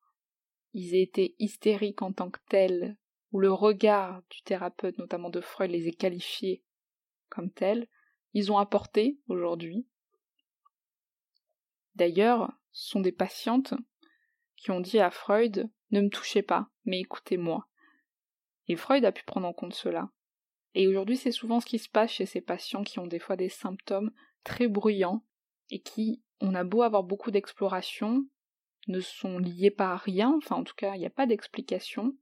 ils 0.72 0.94
aient 0.94 1.02
été 1.02 1.34
hystériques 1.38 2.02
en 2.02 2.12
tant 2.12 2.30
que 2.30 2.40
tels, 2.48 2.96
ou 3.32 3.40
le 3.40 3.52
regard 3.52 4.22
du 4.30 4.42
thérapeute, 4.42 4.98
notamment 4.98 5.30
de 5.30 5.40
Freud, 5.40 5.70
les 5.70 5.88
ait 5.88 5.92
qualifiés 5.92 6.62
comme 7.28 7.50
tels, 7.50 7.88
ils 8.34 8.52
ont 8.52 8.58
apporté 8.58 9.18
aujourd'hui. 9.28 9.86
D'ailleurs, 11.96 12.52
ce 12.72 12.90
sont 12.90 13.00
des 13.00 13.12
patientes 13.12 13.74
qui 14.56 14.70
ont 14.70 14.80
dit 14.80 15.00
à 15.00 15.10
Freud 15.10 15.70
Ne 15.90 16.02
me 16.02 16.10
touchez 16.10 16.42
pas, 16.42 16.68
mais 16.84 17.00
écoutez-moi. 17.00 17.66
Et 18.68 18.76
Freud 18.76 19.04
a 19.04 19.12
pu 19.12 19.24
prendre 19.24 19.46
en 19.46 19.54
compte 19.54 19.74
cela. 19.74 20.10
Et 20.74 20.86
aujourd'hui, 20.86 21.16
c'est 21.16 21.32
souvent 21.32 21.58
ce 21.58 21.66
qui 21.66 21.78
se 21.78 21.88
passe 21.88 22.10
chez 22.10 22.26
ces 22.26 22.42
patients 22.42 22.84
qui 22.84 22.98
ont 22.98 23.06
des 23.06 23.18
fois 23.18 23.36
des 23.36 23.48
symptômes 23.48 24.12
très 24.44 24.68
bruyants 24.68 25.24
et 25.70 25.80
qui 25.80 26.22
on 26.40 26.54
a 26.54 26.64
beau 26.64 26.82
avoir 26.82 27.02
beaucoup 27.02 27.30
d'explorations, 27.30 28.26
ne 28.88 29.00
sont 29.00 29.38
liés 29.38 29.70
par 29.70 29.98
rien, 29.98 30.34
enfin 30.36 30.56
en 30.56 30.64
tout 30.64 30.74
cas 30.74 30.94
il 30.94 30.98
n'y 30.98 31.06
a 31.06 31.10
pas 31.10 31.26
d'explication. 31.26 32.14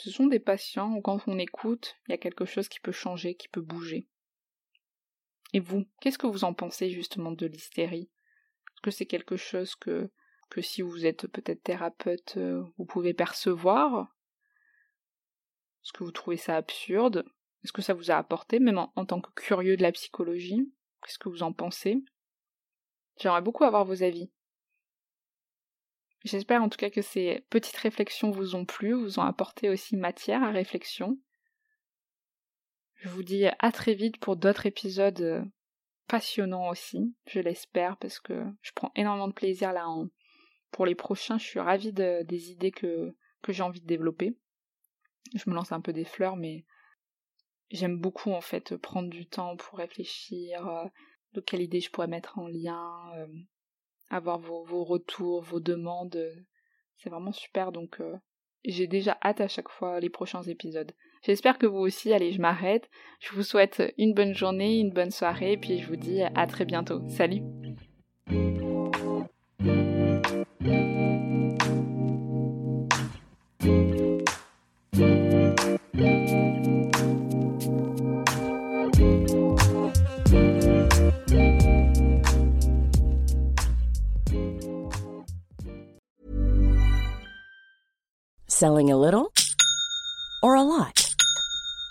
Ce 0.00 0.10
sont 0.10 0.26
des 0.26 0.40
patients 0.40 0.94
où 0.94 1.02
quand 1.02 1.20
on 1.28 1.38
écoute, 1.38 1.96
il 2.08 2.12
y 2.12 2.14
a 2.14 2.18
quelque 2.18 2.46
chose 2.46 2.68
qui 2.68 2.80
peut 2.80 2.90
changer, 2.90 3.34
qui 3.34 3.48
peut 3.48 3.60
bouger. 3.60 4.08
Et 5.52 5.60
vous, 5.60 5.84
qu'est-ce 6.00 6.18
que 6.18 6.26
vous 6.26 6.44
en 6.44 6.54
pensez 6.54 6.88
justement 6.88 7.32
de 7.32 7.46
l'hystérie? 7.46 8.10
Que 8.84 8.90
c'est 8.90 9.06
quelque 9.06 9.36
chose 9.36 9.74
que, 9.74 10.10
si 10.60 10.82
vous 10.82 11.06
êtes 11.06 11.26
peut-être 11.26 11.62
thérapeute, 11.62 12.36
euh, 12.36 12.62
vous 12.76 12.84
pouvez 12.84 13.14
percevoir? 13.14 14.14
Est-ce 15.82 15.92
que 15.92 16.04
vous 16.04 16.12
trouvez 16.12 16.36
ça 16.36 16.56
absurde? 16.56 17.24
Est-ce 17.64 17.72
que 17.72 17.82
ça 17.82 17.94
vous 17.94 18.10
a 18.10 18.16
apporté, 18.16 18.58
même 18.58 18.78
en 18.78 19.06
tant 19.06 19.20
que 19.22 19.32
curieux 19.32 19.76
de 19.76 19.82
la 19.82 19.90
psychologie? 19.90 20.70
Qu'est-ce 21.02 21.18
que 21.18 21.30
vous 21.30 21.42
en 21.42 21.52
pensez? 21.52 22.04
J'aimerais 23.18 23.42
beaucoup 23.42 23.64
avoir 23.64 23.84
vos 23.84 24.02
avis. 24.02 24.30
J'espère 26.24 26.62
en 26.62 26.68
tout 26.68 26.78
cas 26.78 26.90
que 26.90 27.02
ces 27.02 27.44
petites 27.50 27.76
réflexions 27.76 28.30
vous 28.30 28.54
ont 28.54 28.64
plu, 28.64 28.92
vous 28.92 29.18
ont 29.18 29.24
apporté 29.24 29.68
aussi 29.70 29.96
matière 29.96 30.42
à 30.42 30.50
réflexion. 30.50 31.18
Je 32.96 33.08
vous 33.08 33.22
dis 33.22 33.46
à 33.58 33.72
très 33.72 33.94
vite 33.94 34.18
pour 34.18 34.36
d'autres 34.36 34.66
épisodes 34.66 35.44
passionnants 36.06 36.68
aussi, 36.68 37.14
je 37.26 37.40
l'espère, 37.40 37.96
parce 37.96 38.20
que 38.20 38.44
je 38.62 38.72
prends 38.74 38.92
énormément 38.94 39.28
de 39.28 39.32
plaisir 39.32 39.72
là 39.72 39.88
en... 39.88 40.08
pour 40.70 40.86
les 40.86 40.94
prochains. 40.94 41.38
Je 41.38 41.44
suis 41.44 41.60
ravie 41.60 41.92
des 41.92 42.50
idées 42.50 42.70
que, 42.70 43.14
j'ai 43.48 43.62
envie 43.62 43.80
de 43.80 43.86
développer. 43.86 44.36
Je 45.34 45.48
me 45.48 45.54
lance 45.54 45.72
un 45.72 45.80
peu 45.80 45.92
des 45.92 46.04
fleurs, 46.04 46.36
mais 46.36 46.64
j'aime 47.70 47.98
beaucoup 47.98 48.30
en 48.30 48.40
fait 48.40 48.76
prendre 48.76 49.08
du 49.08 49.26
temps 49.26 49.56
pour 49.56 49.78
réfléchir, 49.78 50.66
euh, 50.68 50.84
de 51.32 51.40
quelle 51.40 51.62
idée 51.62 51.80
je 51.80 51.90
pourrais 51.90 52.06
mettre 52.06 52.38
en 52.38 52.46
lien, 52.46 53.12
euh, 53.16 53.26
avoir 54.08 54.38
vos, 54.38 54.64
vos, 54.64 54.84
retours, 54.84 55.42
vos 55.42 55.60
demandes. 55.60 56.18
C'est 56.96 57.10
vraiment 57.10 57.32
super, 57.32 57.72
donc 57.72 58.00
euh, 58.00 58.16
j'ai 58.64 58.86
déjà 58.86 59.18
hâte 59.22 59.40
à 59.40 59.48
chaque 59.48 59.68
fois 59.68 60.00
les 60.00 60.10
prochains 60.10 60.42
épisodes. 60.42 60.92
J'espère 61.26 61.56
que 61.56 61.64
vous 61.64 61.78
aussi, 61.78 62.12
allez, 62.12 62.32
je 62.32 62.40
m'arrête. 62.40 62.90
Je 63.18 63.34
vous 63.34 63.42
souhaite 63.42 63.82
une 63.96 64.12
bonne 64.12 64.34
journée, 64.34 64.78
une 64.78 64.90
bonne 64.90 65.10
soirée, 65.10 65.52
et 65.52 65.56
puis 65.56 65.78
je 65.78 65.86
vous 65.86 65.96
dis 65.96 66.20
à 66.22 66.46
très 66.46 66.66
bientôt. 66.66 67.00
Salut 67.08 67.40
Selling 88.46 88.90
a 88.90 88.96
little 88.96 89.32
or 90.42 90.56
a 90.56 90.62
lot? 90.62 91.03